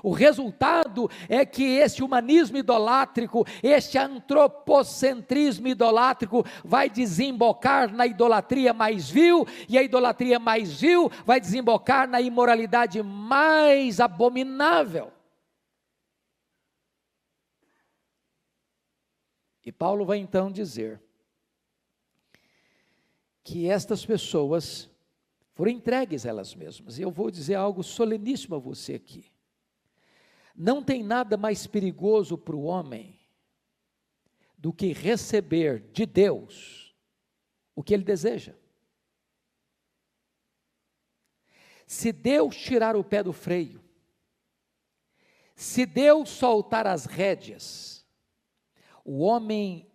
O 0.04 0.12
resultado 0.12 1.10
é 1.28 1.46
que 1.46 1.64
esse 1.64 2.04
humanismo 2.04 2.58
idolátrico, 2.58 3.46
este 3.62 3.98
antropocentrismo 3.98 5.68
idolátrico, 5.68 6.46
vai 6.64 6.90
desembocar 6.90 7.94
na 7.94 8.06
idolatria 8.06 8.74
mais 8.74 9.10
vil, 9.10 9.48
e 9.68 9.78
a 9.78 9.84
idolatria 9.84 10.40
mais 10.40 10.80
vil 10.80 11.10
vai 11.26 11.40
desembocar 11.40 12.08
na 12.08 12.22
imoralidade 12.22 13.02
mais 13.04 14.00
abominável. 14.00 15.12
E 19.66 19.72
Paulo 19.72 20.06
vai 20.06 20.18
então 20.18 20.52
dizer 20.52 21.00
que 23.44 23.68
estas 23.68 24.06
pessoas 24.06 24.90
foram 25.54 25.72
entregues 25.72 26.26
elas 26.26 26.56
mesmas. 26.56 26.98
E 26.98 27.02
eu 27.02 27.12
vou 27.12 27.30
dizer 27.30 27.56
algo 27.56 27.84
soleníssimo 27.84 28.56
a 28.56 28.60
você 28.60 28.96
aqui. 28.96 29.26
Não 30.62 30.84
tem 30.84 31.02
nada 31.02 31.38
mais 31.38 31.66
perigoso 31.66 32.38
para 32.38 32.54
o 32.54 32.64
homem 32.64 33.18
do 34.58 34.74
que 34.74 34.92
receber 34.92 35.90
de 35.94 36.06
Deus 36.06 36.94
o 37.74 37.82
que 37.82 37.94
ele 37.94 38.04
deseja. 38.04 38.54
Se 41.88 42.12
Deus 42.12 42.58
tirar 42.58 42.98
o 42.98 43.06
pé 43.06 43.24
do 43.24 43.32
freio, 43.32 43.82
se 45.56 45.86
Deus 45.86 46.28
soltar 46.28 46.86
as 46.86 47.06
rédeas, 47.06 48.06
o 49.06 49.20
homem 49.20 49.90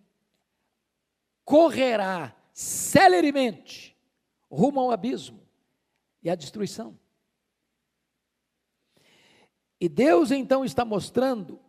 correrá 1.43 2.35
celeremente 2.51 3.95
rumo 4.49 4.79
ao 4.79 4.89
abismo 4.89 5.47
e 6.23 6.29
à 6.29 6.33
destruição. 6.33 6.97
E 9.85 9.89
Deus 9.89 10.31
então 10.31 10.65
está 10.65 10.83
mostrando 10.83 11.59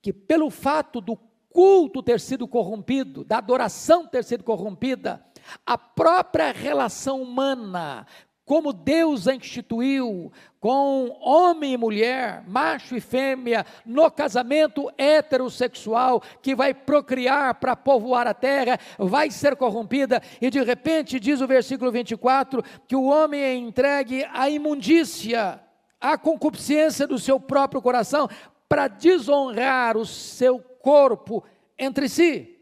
que, 0.00 0.12
pelo 0.12 0.50
fato 0.50 1.00
do 1.00 1.18
culto 1.50 2.00
ter 2.00 2.20
sido 2.20 2.46
corrompido, 2.46 3.24
da 3.24 3.38
adoração 3.38 4.06
ter 4.06 4.22
sido 4.22 4.44
corrompida, 4.44 5.20
a 5.66 5.76
própria 5.76 6.52
relação 6.52 7.20
humana, 7.20 8.06
como 8.44 8.72
Deus 8.72 9.26
a 9.26 9.34
instituiu, 9.34 10.30
com 10.60 11.10
homem 11.20 11.72
e 11.72 11.76
mulher, 11.76 12.44
macho 12.46 12.94
e 12.94 13.00
fêmea, 13.00 13.66
no 13.84 14.08
casamento 14.12 14.88
heterossexual, 14.96 16.22
que 16.40 16.54
vai 16.54 16.72
procriar 16.72 17.56
para 17.56 17.74
povoar 17.74 18.28
a 18.28 18.34
terra, 18.34 18.78
vai 18.96 19.28
ser 19.28 19.56
corrompida, 19.56 20.22
e 20.40 20.50
de 20.50 20.62
repente, 20.62 21.18
diz 21.18 21.40
o 21.40 21.48
versículo 21.48 21.90
24, 21.90 22.62
que 22.86 22.94
o 22.94 23.06
homem 23.06 23.42
é 23.42 23.56
entregue 23.56 24.24
à 24.32 24.48
imundícia, 24.48 25.65
a 26.00 26.16
concupiscência 26.16 27.06
do 27.06 27.18
seu 27.18 27.40
próprio 27.40 27.82
coração 27.82 28.28
para 28.68 28.88
desonrar 28.88 29.96
o 29.96 30.04
seu 30.04 30.58
corpo 30.58 31.44
entre 31.78 32.08
si. 32.08 32.58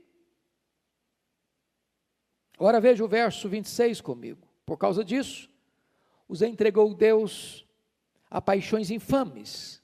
Agora 2.56 2.80
veja 2.80 3.04
o 3.04 3.08
verso 3.08 3.48
26 3.48 4.00
comigo. 4.00 4.46
Por 4.64 4.78
causa 4.78 5.04
disso, 5.04 5.50
os 6.28 6.40
entregou 6.40 6.94
Deus 6.94 7.66
a 8.30 8.40
paixões 8.40 8.90
infames, 8.90 9.82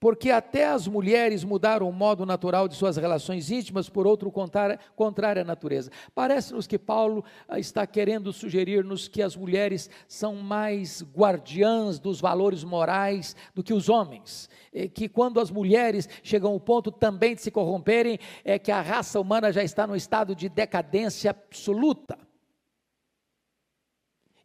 porque 0.00 0.30
até 0.30 0.66
as 0.66 0.88
mulheres 0.88 1.44
mudaram 1.44 1.88
o 1.88 1.92
modo 1.92 2.24
natural 2.24 2.66
de 2.66 2.74
suas 2.74 2.96
relações 2.96 3.50
íntimas 3.50 3.90
por 3.90 4.06
outro 4.06 4.32
contrário 4.32 5.42
à 5.42 5.44
natureza. 5.44 5.90
Parece-nos 6.14 6.66
que 6.66 6.78
Paulo 6.78 7.22
ah, 7.46 7.58
está 7.58 7.86
querendo 7.86 8.32
sugerir-nos 8.32 9.06
que 9.06 9.22
as 9.22 9.36
mulheres 9.36 9.90
são 10.08 10.36
mais 10.36 11.02
guardiãs 11.14 11.98
dos 11.98 12.20
valores 12.20 12.64
morais 12.64 13.36
do 13.54 13.62
que 13.62 13.74
os 13.74 13.90
homens, 13.90 14.48
que 14.94 15.08
quando 15.08 15.38
as 15.38 15.50
mulheres 15.50 16.08
chegam 16.22 16.52
ao 16.52 16.60
ponto 16.60 16.90
também 16.90 17.34
de 17.34 17.42
se 17.42 17.50
corromperem, 17.50 18.18
é 18.42 18.58
que 18.58 18.72
a 18.72 18.80
raça 18.80 19.20
humana 19.20 19.52
já 19.52 19.62
está 19.62 19.86
no 19.86 19.94
estado 19.94 20.34
de 20.34 20.48
decadência 20.48 21.30
absoluta. 21.30 22.29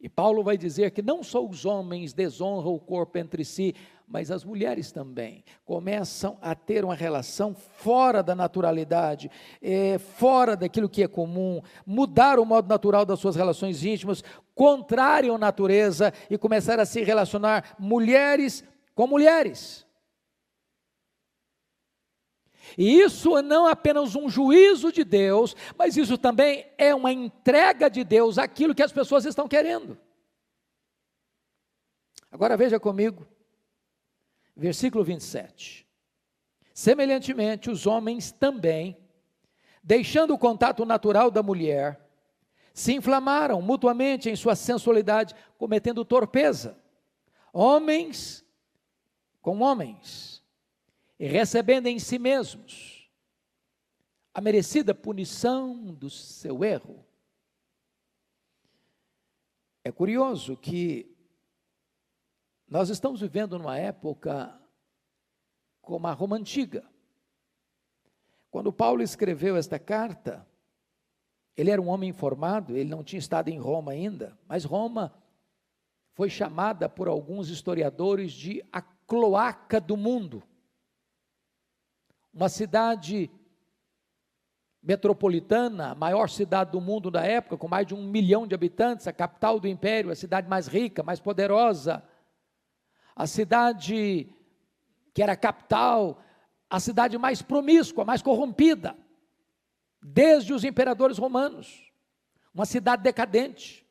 E 0.06 0.10
Paulo 0.10 0.44
vai 0.44 0.56
dizer 0.56 0.92
que 0.92 1.02
não 1.02 1.24
só 1.24 1.44
os 1.44 1.66
homens 1.66 2.14
desonram 2.14 2.76
o 2.76 2.80
corpo 2.80 3.18
entre 3.18 3.44
si, 3.44 3.74
mas 4.08 4.30
as 4.30 4.46
mulheres 4.46 4.92
também 4.92 5.44
começam 5.66 6.38
a 6.44 6.54
ter 6.54 6.86
uma 6.86 6.94
relação 6.94 7.56
fora 7.56 8.22
da 8.22 8.36
naturalidade, 8.36 9.32
é, 9.60 9.98
fora 9.98 10.56
daquilo 10.56 10.88
que 10.88 11.02
é 11.02 11.08
comum, 11.08 11.60
mudar 11.84 12.38
o 12.38 12.46
modo 12.46 12.70
natural 12.70 13.04
das 13.04 13.20
suas 13.20 13.36
relações 13.36 13.84
íntimas, 13.84 14.24
contrário 14.54 15.34
à 15.34 15.40
natureza 15.40 16.14
e 16.30 16.38
começar 16.38 16.80
a 16.80 16.86
se 16.86 17.02
relacionar 17.02 17.76
mulheres 17.80 18.64
com 18.94 19.08
mulheres. 19.08 19.85
E 22.78 23.00
isso 23.00 23.42
não 23.42 23.68
é 23.68 23.72
apenas 23.72 24.16
um 24.16 24.30
juízo 24.30 24.92
de 24.92 25.04
Deus, 25.04 25.56
mas 25.78 25.98
isso 25.98 26.18
também 26.18 26.66
é 26.78 26.94
uma 26.94 27.12
entrega 27.12 27.90
de 27.90 28.04
Deus 28.04 28.38
àquilo 28.38 28.76
que 28.76 28.84
as 28.84 28.92
pessoas 28.92 29.26
estão 29.26 29.48
querendo. 29.48 29.98
Agora 32.32 32.58
veja 32.58 32.80
comigo, 32.80 33.26
versículo 34.56 35.04
27. 35.04 35.88
Semelhantemente, 36.74 37.70
os 37.70 37.88
homens 37.88 38.32
também, 38.32 38.98
deixando 39.82 40.34
o 40.34 40.38
contato 40.38 40.86
natural 40.86 41.32
da 41.32 41.42
mulher, 41.42 42.06
se 42.74 42.94
inflamaram 42.94 43.62
mutuamente 43.62 44.30
em 44.30 44.36
sua 44.36 44.54
sensualidade, 44.54 45.34
cometendo 45.58 46.04
torpeza. 46.04 46.78
Homens 47.54 48.46
com 49.42 49.62
homens, 49.62 50.35
e 51.20 51.28
recebendo 51.28 51.88
em 51.88 52.00
si 52.00 52.20
mesmos 52.20 53.10
a 54.34 54.42
merecida 54.42 54.94
punição 54.94 55.94
do 55.94 56.10
seu 56.10 56.64
erro. 56.64 57.06
É 59.84 59.92
curioso 59.92 60.58
que 60.58 61.16
nós 62.68 62.90
estamos 62.90 63.22
vivendo 63.22 63.58
numa 63.58 63.78
época 63.78 64.60
como 65.82 66.08
a 66.08 66.12
Roma 66.12 66.36
antiga. 66.36 66.84
Quando 68.50 68.74
Paulo 68.74 69.02
escreveu 69.02 69.56
esta 69.56 69.78
carta, 69.78 70.46
ele 71.56 71.72
era 71.72 71.82
um 71.82 71.88
homem 71.88 72.10
informado, 72.10 72.76
ele 72.76 72.90
não 72.90 73.04
tinha 73.04 73.20
estado 73.20 73.50
em 73.50 73.60
Roma 73.60 73.92
ainda, 73.92 74.38
mas 74.48 74.66
Roma 74.66 75.14
foi 76.14 76.30
chamada 76.30 76.90
por 76.90 77.08
alguns 77.08 77.50
historiadores 77.50 78.34
de 78.34 78.66
a 78.72 78.82
cloaca 78.82 79.80
do 79.80 79.96
mundo. 79.96 80.44
Uma 82.36 82.50
cidade 82.50 83.32
metropolitana, 84.84 85.92
a 85.92 85.96
maior 85.96 86.30
cidade 86.30 86.74
do 86.74 86.82
mundo 86.82 87.10
da 87.10 87.26
época, 87.26 87.56
com 87.56 87.70
mais 87.70 87.88
de 87.88 87.96
um 87.96 88.06
milhão 88.06 88.46
de 88.46 88.54
habitantes, 88.54 89.08
a 89.08 89.14
capital 89.14 89.58
do 89.58 89.70
império, 89.70 90.12
a 90.12 90.16
cidade 90.16 90.50
mais 90.50 90.68
rica, 90.68 91.02
mais 91.02 91.22
poderosa, 91.22 92.04
a 93.16 93.26
cidade 93.26 94.30
que 95.14 95.24
era 95.24 95.32
a 95.32 95.38
capital, 95.38 96.22
a 96.70 96.78
cidade 96.78 97.18
mais 97.18 97.42
promíscua, 97.42 98.04
mais 98.04 98.22
corrompida, 98.22 98.98
desde 100.04 100.54
os 100.54 100.66
imperadores 100.66 101.18
romanos, 101.18 101.90
uma 102.54 102.66
cidade 102.66 103.02
decadente. 103.02 103.88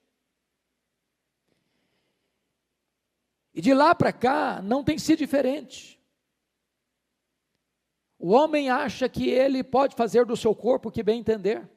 E 3.54 3.62
de 3.62 3.72
lá 3.72 3.94
para 3.94 4.12
cá 4.12 4.61
não 4.61 4.85
tem 4.85 4.98
sido 4.98 5.20
diferente. 5.20 5.98
O 8.24 8.30
homem 8.30 8.70
acha 8.70 9.06
que 9.06 9.28
ele 9.28 9.62
pode 9.62 9.94
fazer 9.94 10.24
do 10.24 10.34
seu 10.34 10.54
corpo 10.54 10.88
o 10.88 10.90
que 10.90 11.02
bem 11.02 11.20
entender. 11.20 11.70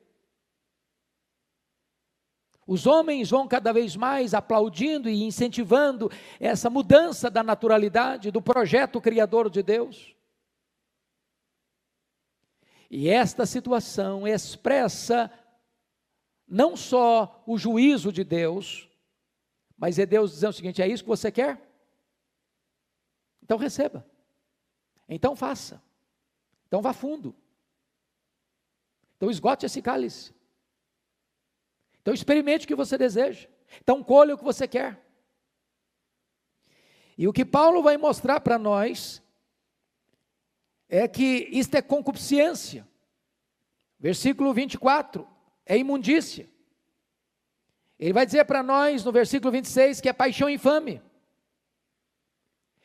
Os 2.66 2.88
homens 2.88 3.30
vão 3.30 3.50
cada 3.50 3.74
vez 3.74 3.98
mais 3.98 4.34
aplaudindo 4.34 5.10
e 5.10 5.24
incentivando 5.24 6.10
essa 6.40 6.70
mudança 6.70 7.30
da 7.30 7.44
naturalidade, 7.44 8.32
do 8.32 8.42
projeto 8.42 9.02
criador 9.02 9.50
de 9.50 9.62
Deus. 9.62 10.16
E 12.90 13.10
esta 13.10 13.46
situação 13.46 14.26
expressa 14.26 15.30
não 16.48 16.78
só 16.78 17.44
o 17.46 17.58
juízo 17.58 18.10
de 18.10 18.24
Deus, 18.24 18.90
mas 19.78 20.00
é 20.00 20.06
Deus 20.06 20.32
dizendo 20.32 20.52
o 20.52 20.54
seguinte: 20.54 20.82
é 20.82 20.88
isso 20.88 21.04
que 21.04 21.10
você 21.10 21.30
quer? 21.30 21.62
Então 23.44 23.58
receba. 23.58 24.10
Então 25.10 25.36
faça. 25.36 25.86
Então 26.68 26.82
vá 26.82 26.94
fundo. 26.94 27.36
Então 29.16 29.32
esgote 29.32 29.66
esse 29.66 29.82
cálice. 29.82 30.34
Então 32.02 32.14
experimente 32.14 32.66
o 32.66 32.68
que 32.68 32.76
você 32.76 32.98
deseja. 32.98 33.48
Então 33.82 34.04
colhe 34.04 34.34
o 34.34 34.38
que 34.38 34.44
você 34.44 34.68
quer. 34.68 35.04
E 37.18 37.28
o 37.28 37.34
que 37.34 37.44
Paulo 37.44 37.82
vai 37.82 37.98
mostrar 37.98 38.40
para 38.42 38.60
nós 38.60 39.24
é 40.88 41.08
que 41.08 41.50
isto 41.52 41.76
é 41.76 41.82
concupiscência. 41.82 42.88
Versículo 44.00 44.54
24 44.54 45.28
é 45.66 45.78
imundícia. 45.78 46.48
Ele 48.00 48.14
vai 48.14 48.26
dizer 48.26 48.46
para 48.46 48.62
nós 48.62 49.04
no 49.04 49.12
versículo 49.12 49.52
26 49.52 50.00
que 50.00 50.10
é 50.10 50.14
paixão 50.14 50.50
infame. 50.50 51.02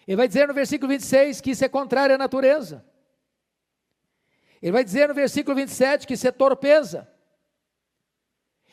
Ele 0.07 0.17
vai 0.17 0.27
dizer 0.27 0.49
no 0.49 0.55
versículo 0.55 0.89
26 0.89 1.41
que 1.41 1.51
isso 1.51 1.65
é 1.65 1.69
contrário 1.69 2.15
à 2.15 2.19
natureza. 2.19 2.85
Ele 4.63 4.73
vai 4.73 4.85
dizer 4.85 5.09
no 5.09 5.15
versículo 5.15 5.57
27 5.57 6.07
que 6.07 6.15
isso 6.15 6.29
é 6.29 6.31
torpeza. 6.31 7.09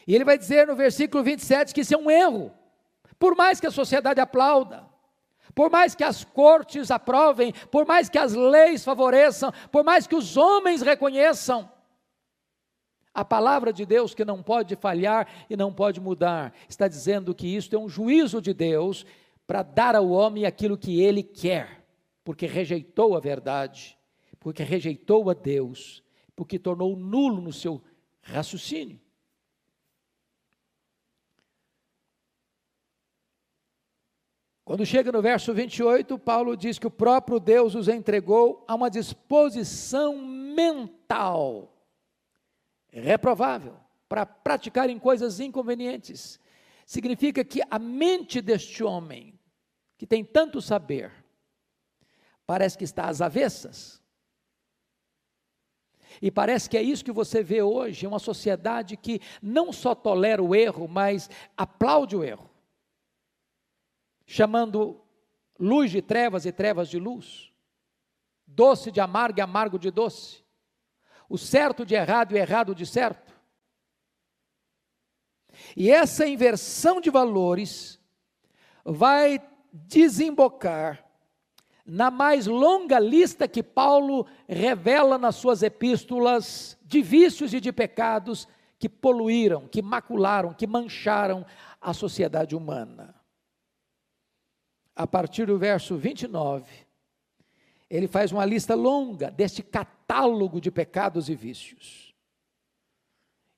E 0.05 0.13
ele 0.15 0.23
vai 0.23 0.37
dizer 0.37 0.67
no 0.67 0.75
versículo 0.75 1.23
27 1.23 1.73
que 1.73 1.81
isso 1.81 1.95
é 1.95 1.97
um 1.97 2.09
erro. 2.09 2.53
Por 3.17 3.35
mais 3.35 3.59
que 3.59 3.67
a 3.67 3.71
sociedade 3.71 4.21
aplauda, 4.21 4.87
por 5.53 5.69
mais 5.69 5.95
que 5.95 6.03
as 6.03 6.23
cortes 6.23 6.89
aprovem, 6.89 7.51
por 7.71 7.85
mais 7.85 8.07
que 8.07 8.17
as 8.17 8.33
leis 8.33 8.83
favoreçam, 8.83 9.51
por 9.71 9.83
mais 9.83 10.07
que 10.07 10.15
os 10.15 10.37
homens 10.37 10.81
reconheçam, 10.81 11.69
a 13.13 13.25
palavra 13.25 13.73
de 13.73 13.85
Deus 13.85 14.13
que 14.13 14.23
não 14.23 14.41
pode 14.41 14.75
falhar 14.75 15.27
e 15.49 15.57
não 15.57 15.73
pode 15.73 15.99
mudar, 15.99 16.53
está 16.69 16.87
dizendo 16.87 17.35
que 17.35 17.47
isto 17.53 17.75
é 17.75 17.79
um 17.79 17.89
juízo 17.89 18.41
de 18.41 18.53
Deus 18.53 19.05
para 19.45 19.63
dar 19.63 19.95
ao 19.95 20.09
homem 20.09 20.45
aquilo 20.45 20.77
que 20.77 21.01
ele 21.01 21.23
quer, 21.23 21.83
porque 22.23 22.45
rejeitou 22.45 23.17
a 23.17 23.19
verdade, 23.19 23.98
porque 24.39 24.63
rejeitou 24.63 25.29
a 25.29 25.33
Deus, 25.33 26.03
porque 26.35 26.57
tornou 26.57 26.95
nulo 26.95 27.41
no 27.41 27.51
seu 27.51 27.81
raciocínio. 28.21 28.99
Quando 34.63 34.85
chega 34.85 35.11
no 35.11 35.19
verso 35.19 35.51
28, 35.51 36.19
Paulo 36.19 36.55
diz 36.55 36.77
que 36.77 36.85
o 36.85 36.91
próprio 36.91 37.39
Deus 37.39 37.73
os 37.73 37.87
entregou 37.87 38.63
a 38.67 38.75
uma 38.75 38.87
disposição 38.87 40.15
mental 40.19 41.75
reprovável 42.91 43.75
para 44.07 44.27
praticarem 44.27 44.99
coisas 44.99 45.39
inconvenientes. 45.39 46.39
Significa 46.85 47.43
que 47.43 47.61
a 47.69 47.79
mente 47.79 48.41
deste 48.41 48.83
homem, 48.83 49.39
que 49.97 50.05
tem 50.05 50.23
tanto 50.23 50.61
saber, 50.61 51.11
parece 52.45 52.77
que 52.77 52.83
está 52.83 53.07
às 53.07 53.21
avessas. 53.21 53.98
E 56.21 56.29
parece 56.29 56.69
que 56.69 56.77
é 56.77 56.81
isso 56.81 57.05
que 57.05 57.11
você 57.11 57.41
vê 57.41 57.61
hoje, 57.61 58.05
uma 58.05 58.19
sociedade 58.19 58.97
que 58.97 59.21
não 59.41 59.71
só 59.71 59.95
tolera 59.95 60.43
o 60.43 60.53
erro, 60.53 60.87
mas 60.87 61.29
aplaude 61.55 62.15
o 62.15 62.23
erro. 62.23 62.49
Chamando 64.25 65.01
luz 65.59 65.91
de 65.91 66.01
trevas 66.01 66.45
e 66.45 66.51
trevas 66.51 66.89
de 66.89 66.99
luz, 66.99 67.51
doce 68.45 68.91
de 68.91 68.99
amargo 68.99 69.39
e 69.39 69.41
amargo 69.41 69.79
de 69.79 69.89
doce, 69.91 70.43
o 71.27 71.37
certo 71.37 71.85
de 71.85 71.95
errado 71.95 72.35
e 72.35 72.39
errado 72.39 72.75
de 72.75 72.85
certo. 72.85 73.33
E 75.75 75.89
essa 75.89 76.27
inversão 76.27 76.99
de 77.01 77.09
valores 77.09 77.99
vai 78.83 79.41
desembocar 79.71 81.08
na 81.89 82.11
mais 82.11 82.47
longa 82.47 82.99
lista 82.99 83.47
que 83.47 83.63
Paulo 83.63 84.25
revela 84.47 85.17
nas 85.17 85.35
suas 85.35 85.63
epístolas 85.63 86.77
de 86.83 87.01
vícios 87.01 87.53
e 87.53 87.59
de 87.59 87.71
pecados 87.71 88.47
que 88.77 88.87
poluíram, 88.87 89.67
que 89.67 89.81
macularam, 89.81 90.53
que 90.53 90.67
mancharam 90.67 91.45
a 91.81 91.93
sociedade 91.93 92.55
humana 92.55 93.19
a 94.99 95.07
partir 95.07 95.45
do 95.45 95.57
verso 95.57 95.95
29, 95.95 96.69
ele 97.89 98.05
faz 98.05 98.33
uma 98.33 98.43
lista 98.43 98.75
longa 98.75 99.31
deste 99.31 99.63
catálogo 99.63 100.59
de 100.59 100.69
pecados 100.69 101.29
e 101.29 101.35
vícios. 101.35 102.13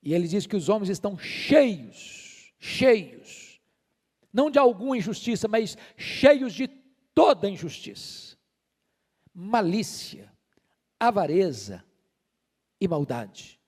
E 0.03 0.13
ele 0.13 0.27
diz 0.27 0.45
que 0.45 0.55
os 0.55 0.69
homens 0.69 0.89
estão 0.89 1.17
cheios, 1.17 2.53
cheios, 2.59 3.59
não 4.31 4.51
de 4.51 4.59
alguma 4.59 4.95
injustiça, 4.95 5.47
mas 5.47 5.75
cheios 5.97 6.53
de 6.53 6.67
toda 7.13 7.49
injustiça, 7.49 8.37
malícia, 9.33 10.31
avareza 10.99 11.83
e 12.79 12.87
maldade. 12.87 13.59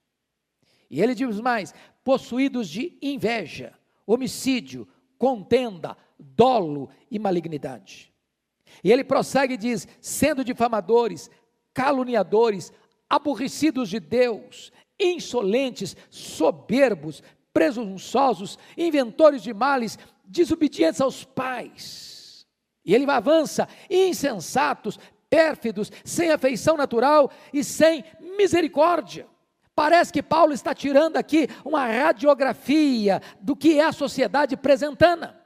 E 0.89 1.01
ele 1.01 1.15
diz 1.15 1.39
mais: 1.39 1.73
possuídos 2.03 2.69
de 2.69 2.97
inveja, 3.01 3.77
homicídio, 4.05 4.87
contenda, 5.17 5.97
dolo 6.19 6.89
e 7.09 7.17
malignidade. 7.17 8.13
E 8.83 8.91
ele 8.91 9.03
prossegue 9.03 9.55
e 9.55 9.57
diz: 9.57 9.87
sendo 9.99 10.43
difamadores, 10.43 11.29
caluniadores, 11.73 12.71
aborrecidos 13.09 13.89
de 13.89 13.99
Deus, 13.99 14.71
insolentes, 14.99 15.95
soberbos, 16.09 17.23
presunçosos, 17.53 18.57
inventores 18.77 19.43
de 19.43 19.53
males, 19.53 19.97
desobedientes 20.25 21.01
aos 21.01 21.23
pais. 21.23 22.12
E 22.85 22.93
ele 22.93 23.09
avança: 23.09 23.67
insensatos, 23.89 24.99
pérfidos, 25.29 25.91
sem 26.03 26.31
afeição 26.31 26.77
natural 26.77 27.31
e 27.51 27.63
sem 27.63 28.03
misericórdia. 28.37 29.27
Parece 29.75 30.13
que 30.13 30.21
Paulo 30.21 30.53
está 30.53 30.73
tirando 30.75 31.17
aqui 31.17 31.47
uma 31.65 31.87
radiografia 31.87 33.21
do 33.41 33.55
que 33.55 33.79
é 33.79 33.85
a 33.85 33.91
sociedade 33.91 34.55
presentana. 34.55 35.41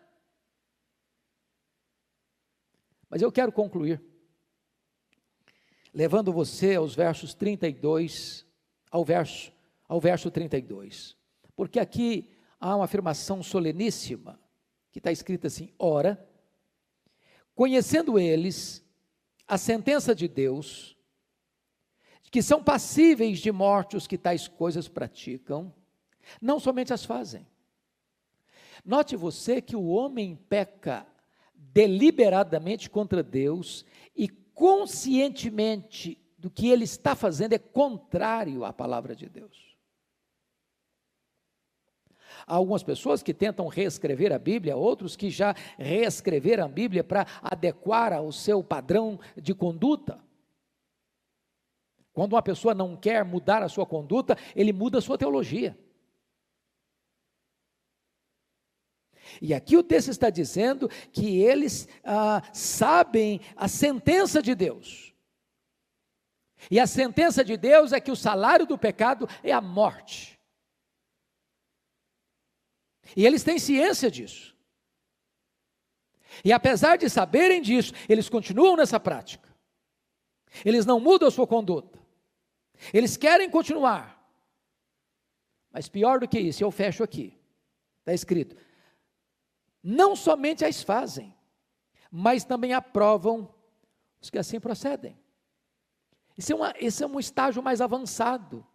Mas 3.10 3.22
eu 3.22 3.32
quero 3.32 3.54
concluir, 3.54 4.02
levando 5.94 6.34
você 6.34 6.76
aos 6.76 6.94
versos 6.94 7.34
32, 7.34 8.46
ao 8.92 9.06
verso, 9.06 9.54
ao 9.88 10.02
verso 10.02 10.30
32. 10.30 11.16
Porque 11.56 11.80
aqui 11.80 12.30
há 12.60 12.76
uma 12.76 12.84
afirmação 12.84 13.42
soleníssima, 13.42 14.38
que 14.92 15.00
está 15.00 15.10
escrita 15.10 15.48
assim: 15.48 15.72
ora, 15.80 16.27
conhecendo 17.58 18.20
eles 18.20 18.86
a 19.48 19.58
sentença 19.58 20.14
de 20.14 20.28
Deus, 20.28 20.96
que 22.30 22.40
são 22.40 22.64
passíveis 22.64 23.40
de 23.40 23.52
morte 23.52 23.98
os 23.98 24.06
que 24.06 24.16
tais 24.16 24.48
coisas 24.48 24.88
praticam, 24.88 25.74
não 26.40 26.60
somente 26.60 26.94
as 26.94 27.04
fazem. 27.04 27.48
Note 28.86 29.16
você 29.16 29.60
que 29.60 29.76
o 29.76 29.88
homem 29.88 30.36
peca 30.48 31.08
deliberadamente 31.56 32.92
contra 32.92 33.24
Deus 33.24 33.84
e 34.16 34.30
conscientemente 34.30 36.16
do 36.38 36.52
que 36.52 36.70
ele 36.70 36.84
está 36.84 37.16
fazendo 37.16 37.54
é 37.54 37.58
contrário 37.58 38.66
à 38.66 38.72
palavra 38.72 39.16
de 39.16 39.28
Deus. 39.28 39.67
Há 42.48 42.56
algumas 42.56 42.82
pessoas 42.82 43.22
que 43.22 43.34
tentam 43.34 43.68
reescrever 43.68 44.32
a 44.32 44.40
Bíblia, 44.40 44.78
outros 44.78 45.18
que 45.18 45.30
já 45.30 45.54
reescreveram 45.78 46.64
a 46.64 46.70
Bíblia 46.70 47.04
para 47.04 47.28
adequar 47.42 48.14
ao 48.14 48.32
seu 48.32 48.64
padrão 48.64 49.20
de 49.36 49.54
conduta. 49.54 50.24
Quando 52.14 52.34
uma 52.34 52.42
pessoa 52.42 52.74
não 52.74 52.96
quer 52.96 53.26
mudar 53.26 53.62
a 53.62 53.68
sua 53.68 53.86
conduta, 53.86 54.38
ele 54.56 54.72
muda 54.72 55.00
a 55.00 55.02
sua 55.02 55.18
teologia. 55.18 55.78
E 59.42 59.54
aqui 59.54 59.76
o 59.76 59.84
texto 59.84 60.10
está 60.10 60.30
dizendo 60.30 60.90
que 61.12 61.42
eles 61.42 61.86
ah, 62.02 62.42
sabem 62.54 63.42
a 63.58 63.68
sentença 63.68 64.42
de 64.42 64.56
Deus. 64.56 65.14
E 66.72 66.80
a 66.80 66.88
sentença 66.88 67.44
de 67.44 67.58
Deus 67.58 67.92
é 67.92 68.00
que 68.00 68.10
o 68.10 68.16
salário 68.16 68.66
do 68.66 68.78
pecado 68.78 69.28
é 69.44 69.52
a 69.52 69.60
morte. 69.60 70.37
E 73.16 73.26
eles 73.26 73.44
têm 73.44 73.60
ciência 73.60 74.10
disso. 74.12 74.56
E 76.44 76.52
apesar 76.52 76.98
de 76.98 77.10
saberem 77.10 77.62
disso, 77.62 77.94
eles 78.08 78.30
continuam 78.30 78.76
nessa 78.76 79.00
prática. 79.00 79.48
Eles 80.64 80.86
não 80.86 81.00
mudam 81.00 81.28
a 81.28 81.32
sua 81.32 81.48
conduta. 81.48 82.00
Eles 82.94 83.18
querem 83.18 83.50
continuar. 83.50 84.18
Mas 85.72 85.90
pior 85.90 86.20
do 86.20 86.28
que 86.28 86.40
isso, 86.40 86.64
eu 86.64 86.72
fecho 86.72 87.04
aqui. 87.04 87.38
Está 88.00 88.14
escrito: 88.14 88.56
não 89.84 90.16
somente 90.16 90.64
as 90.64 90.82
fazem, 90.82 91.34
mas 92.12 92.44
também 92.44 92.74
aprovam 92.74 93.54
os 94.22 94.30
que 94.30 94.38
assim 94.38 94.60
procedem. 94.60 95.18
Isso 96.38 96.54
é, 96.54 96.56
uma, 96.56 96.74
esse 96.78 97.04
é 97.04 97.08
um 97.08 97.20
estágio 97.20 97.64
mais 97.64 97.82
avançado 97.82 98.66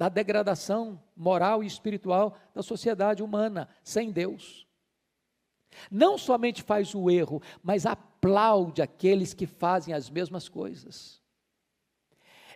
da 0.00 0.08
degradação 0.08 0.98
moral 1.14 1.62
e 1.62 1.66
espiritual 1.66 2.34
da 2.54 2.62
sociedade 2.62 3.22
humana 3.22 3.68
sem 3.84 4.10
Deus. 4.10 4.66
Não 5.90 6.16
somente 6.16 6.62
faz 6.62 6.94
o 6.94 7.10
erro, 7.10 7.42
mas 7.62 7.84
aplaude 7.84 8.80
aqueles 8.80 9.34
que 9.34 9.44
fazem 9.44 9.92
as 9.92 10.08
mesmas 10.08 10.48
coisas. 10.48 11.20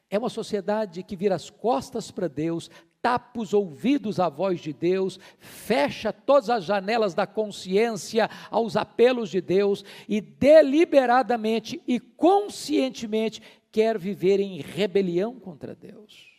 É 0.08 0.18
uma 0.18 0.30
sociedade 0.30 1.02
que 1.02 1.14
vira 1.14 1.34
as 1.34 1.50
costas 1.50 2.10
para 2.10 2.28
Deus, 2.28 2.70
tapa 3.02 3.38
os 3.38 3.52
ouvidos 3.52 4.18
à 4.18 4.30
voz 4.30 4.58
de 4.58 4.72
Deus, 4.72 5.20
fecha 5.38 6.14
todas 6.14 6.48
as 6.48 6.64
janelas 6.64 7.12
da 7.12 7.26
consciência 7.26 8.30
aos 8.50 8.74
apelos 8.74 9.28
de 9.28 9.42
Deus 9.42 9.84
e 10.08 10.18
deliberadamente 10.18 11.82
e 11.86 12.00
conscientemente 12.00 13.42
quer 13.70 13.98
viver 13.98 14.40
em 14.40 14.62
rebelião 14.62 15.38
contra 15.38 15.74
Deus. 15.74 16.33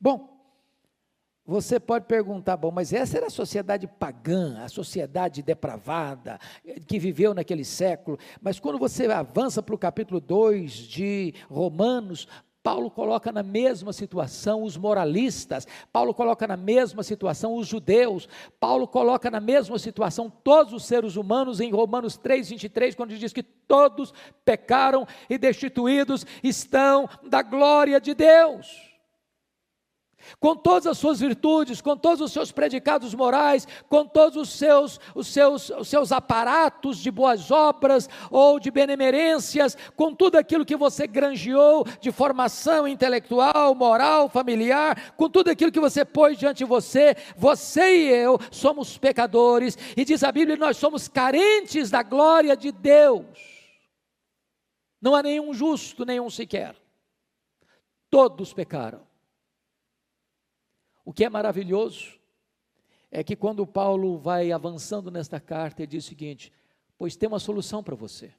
Bom, 0.00 0.36
você 1.46 1.78
pode 1.78 2.06
perguntar, 2.06 2.56
bom, 2.56 2.72
mas 2.72 2.92
essa 2.92 3.16
era 3.16 3.28
a 3.28 3.30
sociedade 3.30 3.86
pagã, 3.86 4.58
a 4.64 4.68
sociedade 4.68 5.42
depravada, 5.42 6.40
que 6.88 6.98
viveu 6.98 7.32
naquele 7.32 7.64
século. 7.64 8.18
Mas 8.42 8.58
quando 8.58 8.80
você 8.80 9.06
avança 9.06 9.62
para 9.62 9.74
o 9.74 9.78
capítulo 9.78 10.20
2 10.20 10.72
de 10.72 11.34
Romanos, 11.48 12.26
Paulo 12.64 12.90
coloca 12.90 13.30
na 13.30 13.44
mesma 13.44 13.92
situação 13.92 14.64
os 14.64 14.76
moralistas, 14.76 15.68
Paulo 15.92 16.12
coloca 16.12 16.48
na 16.48 16.56
mesma 16.56 17.04
situação 17.04 17.54
os 17.54 17.68
judeus, 17.68 18.28
Paulo 18.58 18.88
coloca 18.88 19.30
na 19.30 19.38
mesma 19.38 19.78
situação 19.78 20.28
todos 20.28 20.72
os 20.72 20.84
seres 20.84 21.14
humanos 21.14 21.60
em 21.60 21.70
Romanos 21.70 22.16
3, 22.16 22.50
23, 22.50 22.96
quando 22.96 23.16
diz 23.16 23.32
que 23.32 23.44
todos 23.44 24.12
pecaram 24.44 25.06
e 25.30 25.38
destituídos 25.38 26.26
estão 26.42 27.08
da 27.22 27.40
glória 27.40 28.00
de 28.00 28.14
Deus 28.14 28.95
com 30.38 30.54
todas 30.54 30.86
as 30.86 30.98
suas 30.98 31.20
virtudes, 31.20 31.80
com 31.80 31.96
todos 31.96 32.20
os 32.20 32.32
seus 32.32 32.52
predicados 32.52 33.14
morais, 33.14 33.66
com 33.88 34.04
todos 34.06 34.36
os 34.36 34.50
seus, 34.50 35.00
os 35.14 35.26
seus, 35.26 35.70
os 35.70 35.88
seus 35.88 36.12
aparatos 36.12 36.98
de 36.98 37.10
boas 37.10 37.50
obras 37.50 38.08
ou 38.30 38.58
de 38.58 38.70
benemerências, 38.70 39.76
com 39.94 40.14
tudo 40.14 40.36
aquilo 40.36 40.64
que 40.64 40.76
você 40.76 41.06
granjeou 41.06 41.86
de 42.00 42.10
formação 42.10 42.86
intelectual, 42.86 43.74
moral, 43.74 44.28
familiar, 44.28 45.14
com 45.16 45.28
tudo 45.28 45.50
aquilo 45.50 45.72
que 45.72 45.80
você 45.80 46.04
pôs 46.04 46.38
diante 46.38 46.58
de 46.58 46.64
você, 46.64 47.16
você 47.36 47.96
e 47.96 48.08
eu 48.08 48.38
somos 48.50 48.98
pecadores, 48.98 49.76
e 49.96 50.04
diz 50.04 50.22
a 50.22 50.32
Bíblia, 50.32 50.56
nós 50.56 50.76
somos 50.76 51.08
carentes 51.08 51.90
da 51.90 52.02
glória 52.02 52.56
de 52.56 52.72
Deus. 52.72 53.24
Não 55.00 55.14
há 55.14 55.22
nenhum 55.22 55.52
justo, 55.52 56.04
nenhum 56.04 56.28
sequer. 56.28 56.74
Todos 58.10 58.52
pecaram. 58.52 59.05
O 61.06 61.12
que 61.12 61.24
é 61.24 61.30
maravilhoso 61.30 62.18
é 63.12 63.22
que 63.22 63.36
quando 63.36 63.64
Paulo 63.64 64.18
vai 64.18 64.50
avançando 64.50 65.08
nesta 65.08 65.38
carta, 65.38 65.82
ele 65.82 65.92
diz 65.92 66.04
o 66.04 66.08
seguinte: 66.08 66.52
Pois 66.98 67.14
tem 67.14 67.28
uma 67.28 67.38
solução 67.38 67.80
para 67.80 67.94
você. 67.94 68.34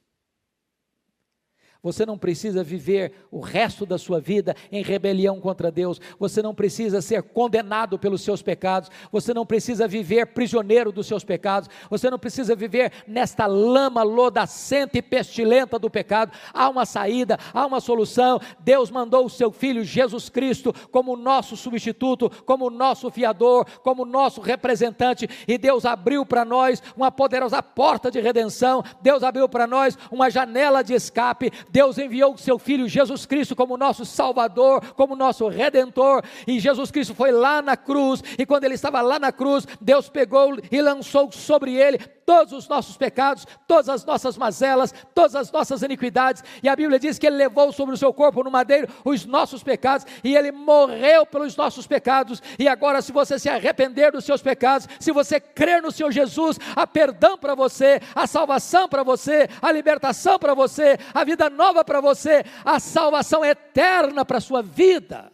Você 1.80 2.04
não 2.04 2.18
precisa 2.18 2.64
viver 2.64 3.12
o 3.30 3.38
resto 3.38 3.86
da 3.86 3.96
sua 3.96 4.20
vida 4.20 4.56
em 4.72 4.82
rebelião 4.82 5.40
contra 5.40 5.70
Deus. 5.70 6.00
Você 6.18 6.42
não 6.42 6.52
precisa 6.52 7.00
ser 7.00 7.22
condenado 7.22 7.96
pelos 7.96 8.22
seus 8.22 8.42
pecados. 8.42 8.90
Você 9.12 9.32
não 9.32 9.46
precisa 9.46 9.86
viver 9.86 10.26
prisioneiro 10.26 10.90
dos 10.90 11.06
seus 11.06 11.22
pecados. 11.22 11.70
Você 11.88 12.10
não 12.10 12.18
precisa 12.18 12.56
viver 12.56 12.92
nesta 13.06 13.46
lama 13.46 14.02
lodacenta 14.02 14.98
e 14.98 15.02
pestilenta 15.02 15.78
do 15.78 15.88
pecado. 15.88 16.32
Há 16.52 16.68
uma 16.68 16.84
saída, 16.84 17.38
há 17.54 17.64
uma 17.64 17.80
solução. 17.80 18.40
Deus 18.58 18.90
mandou 18.90 19.26
o 19.26 19.30
seu 19.30 19.52
filho 19.52 19.84
Jesus 19.84 20.28
Cristo 20.28 20.74
como 20.90 21.16
nosso 21.16 21.56
substituto, 21.56 22.28
como 22.44 22.70
nosso 22.70 23.08
fiador, 23.08 23.64
como 23.84 24.04
nosso 24.04 24.40
representante. 24.40 25.28
E 25.46 25.56
Deus 25.56 25.84
abriu 25.84 26.26
para 26.26 26.44
nós 26.44 26.82
uma 26.96 27.12
poderosa 27.12 27.62
porta 27.62 28.10
de 28.10 28.20
redenção. 28.20 28.82
Deus 29.00 29.22
abriu 29.22 29.48
para 29.48 29.64
nós 29.64 29.96
uma 30.10 30.28
janela 30.28 30.82
de 30.82 30.92
escape. 30.92 31.52
Deus 31.70 31.98
enviou 31.98 32.34
o 32.34 32.38
seu 32.38 32.58
filho 32.58 32.88
Jesus 32.88 33.26
Cristo 33.26 33.54
como 33.54 33.76
nosso 33.76 34.04
Salvador, 34.04 34.94
como 34.94 35.16
nosso 35.16 35.48
Redentor, 35.48 36.22
e 36.46 36.58
Jesus 36.60 36.90
Cristo 36.90 37.14
foi 37.14 37.30
lá 37.30 37.60
na 37.62 37.76
cruz, 37.76 38.22
e 38.38 38.46
quando 38.46 38.64
ele 38.64 38.74
estava 38.74 39.00
lá 39.00 39.18
na 39.18 39.32
cruz, 39.32 39.66
Deus 39.80 40.08
pegou 40.08 40.56
e 40.70 40.80
lançou 40.80 41.30
sobre 41.32 41.74
ele 41.74 41.98
todos 41.98 42.52
os 42.52 42.68
nossos 42.68 42.96
pecados, 42.96 43.46
todas 43.66 43.88
as 43.88 44.04
nossas 44.04 44.36
mazelas, 44.36 44.92
todas 45.14 45.34
as 45.34 45.50
nossas 45.50 45.82
iniquidades, 45.82 46.44
e 46.62 46.68
a 46.68 46.76
Bíblia 46.76 46.98
diz 46.98 47.18
que 47.18 47.26
ele 47.26 47.36
levou 47.36 47.72
sobre 47.72 47.94
o 47.94 47.98
seu 47.98 48.12
corpo 48.12 48.44
no 48.44 48.50
madeiro 48.50 48.86
os 49.04 49.24
nossos 49.24 49.62
pecados, 49.62 50.06
e 50.22 50.36
ele 50.36 50.52
morreu 50.52 51.24
pelos 51.24 51.56
nossos 51.56 51.86
pecados, 51.86 52.42
e 52.58 52.68
agora, 52.68 53.00
se 53.00 53.12
você 53.12 53.38
se 53.38 53.48
arrepender 53.48 54.12
dos 54.12 54.24
seus 54.24 54.42
pecados, 54.42 54.86
se 55.00 55.10
você 55.10 55.40
crer 55.40 55.80
no 55.80 55.90
Senhor 55.90 56.10
Jesus, 56.10 56.58
há 56.76 56.86
perdão 56.86 57.38
para 57.38 57.54
você, 57.54 58.00
a 58.14 58.26
salvação 58.26 58.88
para 58.88 59.02
você, 59.02 59.48
a 59.62 59.72
libertação 59.72 60.38
para 60.38 60.52
você, 60.52 60.98
a 61.14 61.24
vida 61.24 61.48
nova 61.58 61.84
para 61.84 62.00
você, 62.00 62.44
a 62.64 62.78
salvação 62.78 63.44
eterna 63.44 64.24
para 64.24 64.38
a 64.38 64.40
sua 64.40 64.62
vida. 64.62 65.32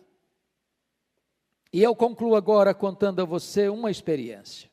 E 1.70 1.82
eu 1.82 1.94
concluo 1.94 2.34
agora 2.34 2.72
contando 2.72 3.20
a 3.20 3.24
você 3.26 3.68
uma 3.68 3.90
experiência. 3.90 4.70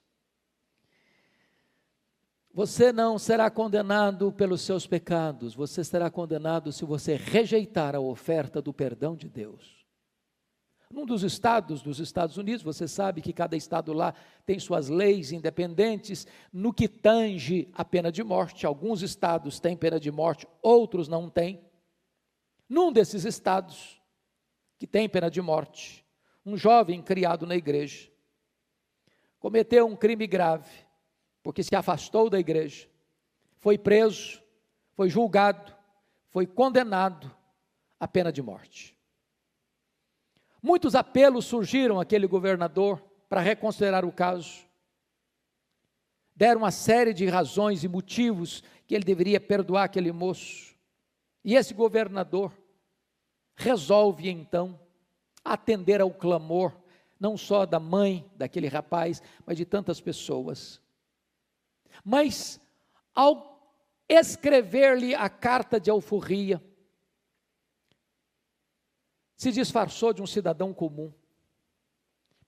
Você 2.54 2.92
não 2.92 3.18
será 3.18 3.50
condenado 3.50 4.32
pelos 4.32 4.62
seus 4.62 4.88
pecados, 4.88 5.54
você 5.54 5.84
será 5.84 6.10
condenado 6.10 6.72
se 6.72 6.86
você 6.86 7.16
rejeitar 7.16 7.96
a 7.96 8.00
oferta 8.00 8.62
do 8.62 8.74
perdão 8.74 9.16
de 9.16 9.30
Deus. 9.30 9.81
Num 10.92 11.06
dos 11.06 11.24
estados 11.24 11.82
dos 11.82 12.00
Estados 12.00 12.38
Unidos, 12.38 12.64
você 12.64 12.88
sabe 12.88 13.22
que 13.22 13.34
cada 13.34 13.56
estado 13.56 13.94
lá 13.94 14.14
tem 14.46 14.60
suas 14.60 14.90
leis 14.90 15.32
independentes 15.32 16.28
no 16.52 16.74
que 16.74 16.88
tange 16.88 17.70
a 17.74 17.86
pena 17.86 18.12
de 18.12 18.24
morte. 18.24 18.66
Alguns 18.66 19.02
estados 19.02 19.60
têm 19.60 19.76
pena 19.76 20.00
de 20.00 20.12
morte, 20.12 20.48
outros 20.62 21.08
não 21.08 21.30
têm. 21.30 21.62
Num 22.68 22.92
desses 22.92 23.26
estados 23.26 24.02
que 24.78 24.88
tem 24.88 25.08
pena 25.08 25.30
de 25.30 25.42
morte, 25.42 26.06
um 26.46 26.58
jovem 26.58 27.02
criado 27.02 27.46
na 27.46 27.56
igreja 27.56 28.10
cometeu 29.40 29.88
um 29.88 29.96
crime 29.96 30.28
grave, 30.28 30.72
porque 31.44 31.64
se 31.64 31.76
afastou 31.76 32.30
da 32.30 32.40
igreja, 32.40 32.88
foi 33.58 33.78
preso, 33.78 34.42
foi 34.94 35.10
julgado, 35.10 35.76
foi 36.30 36.46
condenado 36.46 37.30
à 38.00 38.08
pena 38.08 38.32
de 38.32 38.42
morte. 38.42 38.91
Muitos 40.62 40.94
apelos 40.94 41.46
surgiram 41.46 42.00
àquele 42.00 42.28
governador 42.28 43.02
para 43.28 43.42
reconsiderar 43.42 44.06
o 44.06 44.12
caso. 44.12 44.66
Deram 46.36 46.62
uma 46.62 46.72
série 46.72 47.14
de 47.14 47.26
razões 47.28 47.84
e 47.84 47.88
motivos 47.88 48.64
que 48.86 48.94
ele 48.94 49.04
deveria 49.04 49.40
perdoar 49.40 49.86
aquele 49.86 50.12
moço. 50.12 50.76
E 51.44 51.56
esse 51.56 51.74
governador 51.74 52.52
resolve 53.56 54.30
então 54.30 54.80
atender 55.44 56.02
ao 56.02 56.12
clamor, 56.12 56.76
não 57.20 57.36
só 57.36 57.66
da 57.66 57.80
mãe 57.80 58.30
daquele 58.36 58.68
rapaz, 58.68 59.22
mas 59.46 59.58
de 59.58 59.66
tantas 59.66 60.00
pessoas. 60.00 60.82
Mas, 62.04 62.60
ao 63.14 63.52
escrever-lhe 64.08 65.16
a 65.16 65.30
carta 65.30 65.80
de 65.80 65.90
alforria, 65.90 66.62
se 69.42 69.52
disfarçou 69.52 70.14
de 70.14 70.22
um 70.22 70.28
cidadão 70.28 70.72
comum, 70.72 71.12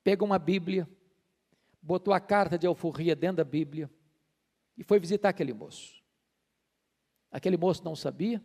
pegou 0.04 0.28
uma 0.28 0.38
Bíblia, 0.38 0.88
botou 1.82 2.14
a 2.14 2.20
carta 2.20 2.56
de 2.56 2.68
alforria 2.68 3.16
dentro 3.16 3.38
da 3.38 3.44
Bíblia 3.44 3.90
e 4.78 4.84
foi 4.84 5.00
visitar 5.00 5.30
aquele 5.30 5.54
moço. 5.54 6.04
Aquele 7.32 7.58
moço 7.58 7.84
não 7.84 7.96
sabia, 7.96 8.38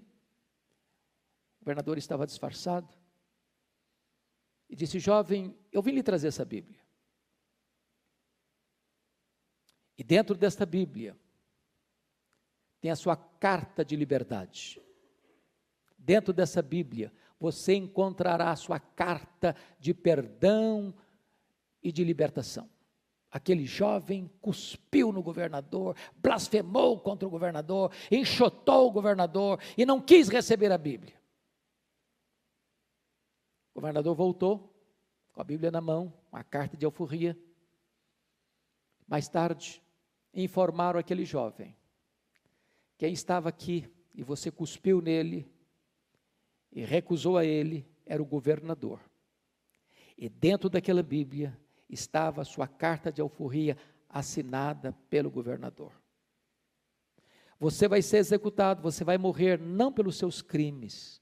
o 1.61 1.65
governador 1.65 1.99
estava 1.99 2.27
disfarçado 2.27 2.89
e 4.67 4.75
disse: 4.75 4.99
Jovem, 4.99 5.55
eu 5.71 5.83
vim 5.83 5.91
lhe 5.91 6.03
trazer 6.03 6.29
essa 6.29 6.43
Bíblia. 6.43 6.81
E 9.99 10.03
dentro 10.03 10.35
desta 10.35 10.65
Bíblia 10.65 11.15
tem 12.81 12.91
a 12.91 12.97
sua 12.97 13.15
carta 13.15 13.85
de 13.85 13.95
liberdade. 13.95 14.81
Dentro 15.99 16.33
dessa 16.33 16.63
Bíblia 16.63 17.13
você 17.39 17.75
encontrará 17.75 18.51
a 18.51 18.57
sua 18.57 18.81
carta 18.81 19.55
de 19.79 19.95
perdão 19.95 20.95
e 21.83 21.93
de 21.93 22.03
libertação. 22.03 22.69
Aquele 23.31 23.67
jovem 23.67 24.31
cuspiu 24.41 25.13
no 25.13 25.23
governador, 25.23 25.95
blasfemou 26.17 26.99
contra 26.99 27.29
o 27.29 27.31
governador, 27.31 27.93
enxotou 28.11 28.89
o 28.89 28.91
governador 28.91 29.61
e 29.77 29.85
não 29.85 30.01
quis 30.01 30.29
receber 30.29 30.73
a 30.73 30.79
Bíblia. 30.79 31.15
O 33.75 33.81
governador 33.81 34.15
voltou 34.15 34.75
com 35.33 35.41
a 35.41 35.45
Bíblia 35.45 35.71
na 35.71 35.81
mão, 35.81 36.13
uma 36.33 36.43
carta 36.43 36.77
de 36.77 36.85
alforria. 36.87 37.39
Mais 39.07 39.29
tarde, 39.29 39.83
informaram 40.35 40.99
aquele 40.99 41.25
jovem: 41.25 41.77
quem 42.97 43.13
estava 43.13 43.49
aqui 43.51 43.87
e 44.15 44.23
você 44.23 44.51
cuspiu 44.51 45.01
nele, 45.01 45.49
e 46.79 46.85
recusou 46.85 47.37
a 47.37 47.45
ele 47.45 47.85
era 48.07 48.23
o 48.23 48.25
governador. 48.25 49.01
E 50.17 50.29
dentro 50.29 50.71
daquela 50.71 51.03
Bíblia 51.03 51.59
estava 51.91 52.43
a 52.43 52.45
sua 52.45 52.69
carta 52.69 53.11
de 53.11 53.21
alforria 53.21 53.77
assinada 54.09 54.93
pelo 55.11 55.29
governador. 55.29 55.93
Você 57.59 57.89
vai 57.89 58.01
ser 58.01 58.19
executado, 58.19 58.81
você 58.81 59.03
vai 59.03 59.19
morrer 59.19 59.59
não 59.59 59.93
pelos 59.93 60.17
seus 60.19 60.41
crimes, 60.41 61.21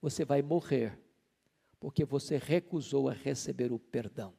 você 0.00 0.24
vai 0.24 0.40
morrer 0.40 0.98
porque 1.78 2.02
você 2.02 2.38
recusou 2.38 3.10
a 3.10 3.12
receber 3.12 3.70
o 3.70 3.78
perdão. 3.78 4.34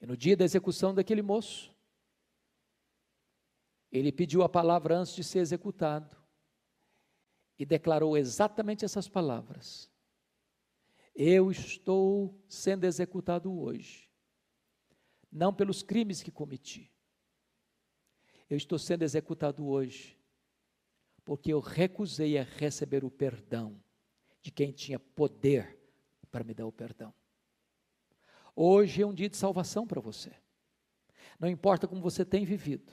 E 0.00 0.06
no 0.06 0.16
dia 0.16 0.36
da 0.36 0.44
execução 0.44 0.94
daquele 0.94 1.22
moço, 1.22 1.74
ele 3.90 4.12
pediu 4.12 4.44
a 4.44 4.48
palavra 4.48 4.96
antes 4.96 5.12
de 5.16 5.24
ser 5.24 5.40
executado 5.40 6.21
e 7.62 7.64
declarou 7.64 8.16
exatamente 8.16 8.84
essas 8.84 9.08
palavras: 9.08 9.88
Eu 11.14 11.48
estou 11.48 12.36
sendo 12.48 12.82
executado 12.82 13.56
hoje, 13.56 14.10
não 15.30 15.54
pelos 15.54 15.80
crimes 15.80 16.24
que 16.24 16.32
cometi, 16.32 16.92
eu 18.50 18.56
estou 18.56 18.80
sendo 18.80 19.02
executado 19.04 19.64
hoje, 19.64 20.18
porque 21.24 21.52
eu 21.52 21.60
recusei 21.60 22.36
a 22.36 22.42
receber 22.42 23.04
o 23.04 23.10
perdão 23.10 23.80
de 24.40 24.50
quem 24.50 24.72
tinha 24.72 24.98
poder 24.98 25.78
para 26.32 26.42
me 26.42 26.52
dar 26.52 26.66
o 26.66 26.72
perdão. 26.72 27.14
Hoje 28.56 29.02
é 29.02 29.06
um 29.06 29.14
dia 29.14 29.28
de 29.28 29.36
salvação 29.36 29.86
para 29.86 30.00
você. 30.00 30.32
Não 31.38 31.48
importa 31.48 31.86
como 31.86 32.02
você 32.02 32.24
tem 32.24 32.44
vivido, 32.44 32.92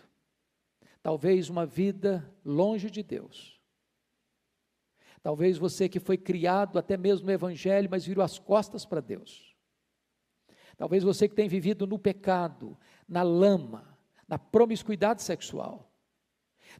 talvez 1.01 1.49
uma 1.49 1.65
vida 1.65 2.31
longe 2.45 2.91
de 2.91 3.01
Deus, 3.01 3.58
Talvez 5.21 5.57
você 5.57 5.89
que 5.89 5.99
foi 5.99 6.17
criado 6.17 6.79
até 6.79 6.95
mesmo 6.95 7.25
no 7.25 7.31
Evangelho, 7.31 7.89
mas 7.89 8.05
virou 8.05 8.23
as 8.23 8.39
costas 8.39 8.85
para 8.85 9.01
Deus. 9.01 9.55
Talvez 10.77 11.03
você 11.03 11.27
que 11.27 11.35
tem 11.35 11.49
vivido 11.49 11.85
no 11.85 11.99
pecado, 11.99 12.77
na 13.07 13.21
lama, 13.21 13.97
na 14.27 14.39
promiscuidade 14.39 15.21
sexual. 15.21 15.91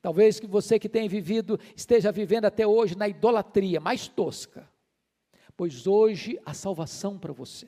Talvez 0.01 0.39
que 0.39 0.47
você 0.47 0.79
que 0.79 0.87
tem 0.87 1.09
vivido, 1.09 1.59
esteja 1.75 2.11
vivendo 2.11 2.45
até 2.45 2.65
hoje 2.65 2.95
na 2.95 3.07
idolatria 3.07 3.79
mais 3.79 4.07
tosca. 4.07 4.69
Pois 5.57 5.85
hoje 5.85 6.39
a 6.45 6.53
salvação 6.53 7.19
para 7.19 7.33
você. 7.33 7.67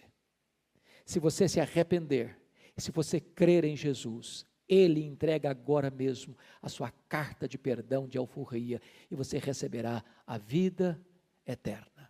Se 1.05 1.19
você 1.19 1.49
se 1.49 1.59
arrepender, 1.59 2.39
se 2.77 2.91
você 2.91 3.19
crer 3.19 3.65
em 3.65 3.75
Jesus, 3.75 4.45
ele 4.73 5.03
entrega 5.03 5.49
agora 5.49 5.91
mesmo 5.91 6.37
a 6.61 6.69
sua 6.69 6.89
carta 7.09 7.45
de 7.45 7.57
perdão, 7.57 8.07
de 8.07 8.17
alforria, 8.17 8.81
e 9.11 9.15
você 9.15 9.37
receberá 9.37 10.01
a 10.25 10.37
vida 10.37 10.97
eterna. 11.45 12.09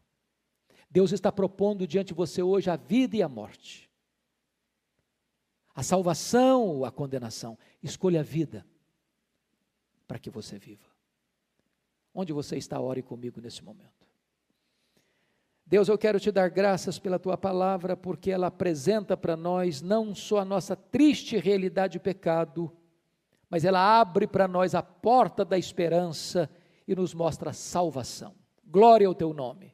Deus 0.87 1.11
está 1.11 1.31
propondo 1.31 1.87
diante 1.87 2.09
de 2.09 2.13
você 2.13 2.43
hoje 2.43 2.69
a 2.69 2.75
vida 2.75 3.17
e 3.17 3.23
a 3.23 3.27
morte, 3.27 3.89
a 5.73 5.81
salvação 5.81 6.61
ou 6.63 6.85
a 6.85 6.91
condenação. 6.91 7.57
Escolha 7.81 8.19
a 8.19 8.23
vida 8.23 8.63
para 10.07 10.19
que 10.19 10.29
você 10.29 10.59
viva. 10.59 10.85
Onde 12.13 12.31
você 12.31 12.57
está, 12.57 12.79
ore 12.79 13.01
comigo 13.01 13.41
nesse 13.41 13.63
momento. 13.63 14.00
Deus, 15.71 15.87
eu 15.87 15.97
quero 15.97 16.19
te 16.19 16.33
dar 16.33 16.49
graças 16.49 16.99
pela 16.99 17.17
tua 17.17 17.37
palavra, 17.37 17.95
porque 17.95 18.29
ela 18.29 18.47
apresenta 18.47 19.15
para 19.15 19.37
nós 19.37 19.81
não 19.81 20.13
só 20.13 20.39
a 20.39 20.45
nossa 20.45 20.75
triste 20.75 21.37
realidade 21.37 21.93
de 21.93 21.99
pecado, 21.99 22.69
mas 23.49 23.63
ela 23.63 23.79
abre 23.79 24.27
para 24.27 24.49
nós 24.49 24.75
a 24.75 24.83
porta 24.83 25.45
da 25.45 25.57
esperança 25.57 26.49
e 26.85 26.93
nos 26.93 27.13
mostra 27.13 27.51
a 27.51 27.53
salvação. 27.53 28.35
Glória 28.67 29.07
ao 29.07 29.15
teu 29.15 29.33
nome, 29.33 29.73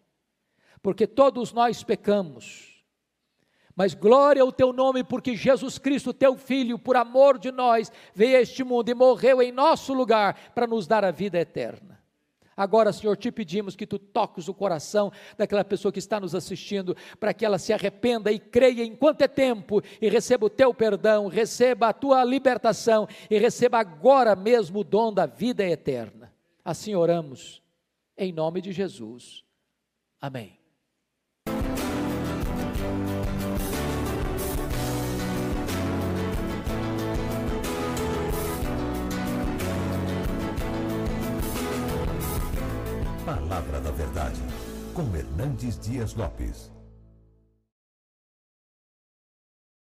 porque 0.83 1.07
todos 1.07 1.51
nós 1.51 1.81
pecamos, 1.83 2.85
mas 3.75 3.95
glória 3.95 4.43
ao 4.43 4.51
teu 4.51 4.71
nome, 4.71 5.03
porque 5.03 5.35
Jesus 5.35 5.79
Cristo, 5.79 6.13
teu 6.13 6.37
Filho, 6.37 6.77
por 6.77 6.95
amor 6.95 7.39
de 7.39 7.51
nós, 7.51 7.91
veio 8.13 8.37
a 8.37 8.41
este 8.41 8.63
mundo 8.63 8.89
e 8.89 8.93
morreu 8.93 9.41
em 9.41 9.51
nosso 9.51 9.95
lugar 9.95 10.51
para 10.53 10.67
nos 10.67 10.85
dar 10.85 11.03
a 11.03 11.09
vida 11.09 11.39
eterna. 11.39 11.96
Agora, 12.57 12.91
Senhor, 12.91 13.15
te 13.15 13.31
pedimos 13.31 13.75
que 13.75 13.85
tu 13.85 13.99
toques 13.99 14.47
o 14.47 14.53
coração 14.53 15.11
daquela 15.37 15.63
pessoa 15.63 15.91
que 15.91 15.99
está 15.99 16.19
nos 16.19 16.33
assistindo, 16.33 16.97
para 17.19 17.31
que 17.31 17.45
ela 17.45 17.59
se 17.59 17.71
arrependa 17.71 18.31
e 18.31 18.39
creia 18.39 18.83
enquanto 18.83 19.21
é 19.21 19.27
tempo 19.27 19.79
e 20.01 20.09
receba 20.09 20.47
o 20.47 20.49
teu 20.49 20.73
perdão, 20.73 21.27
receba 21.27 21.89
a 21.89 21.93
tua 21.93 22.23
libertação 22.23 23.07
e 23.29 23.37
receba 23.37 23.77
agora 23.77 24.35
mesmo 24.35 24.79
o 24.79 24.83
dom 24.83 25.13
da 25.13 25.27
vida 25.27 25.63
eterna. 25.63 26.33
Assim 26.65 26.95
oramos, 26.95 27.61
em 28.17 28.33
nome 28.33 28.59
de 28.59 28.71
Jesus. 28.71 29.43
Amém. 30.19 30.56
Palavra 43.57 43.81
da 43.81 43.89
Verdade, 43.89 44.39
com 44.93 45.15
Hernandes 45.15 45.79
Dias 45.79 46.13
Lopes. 46.13 46.76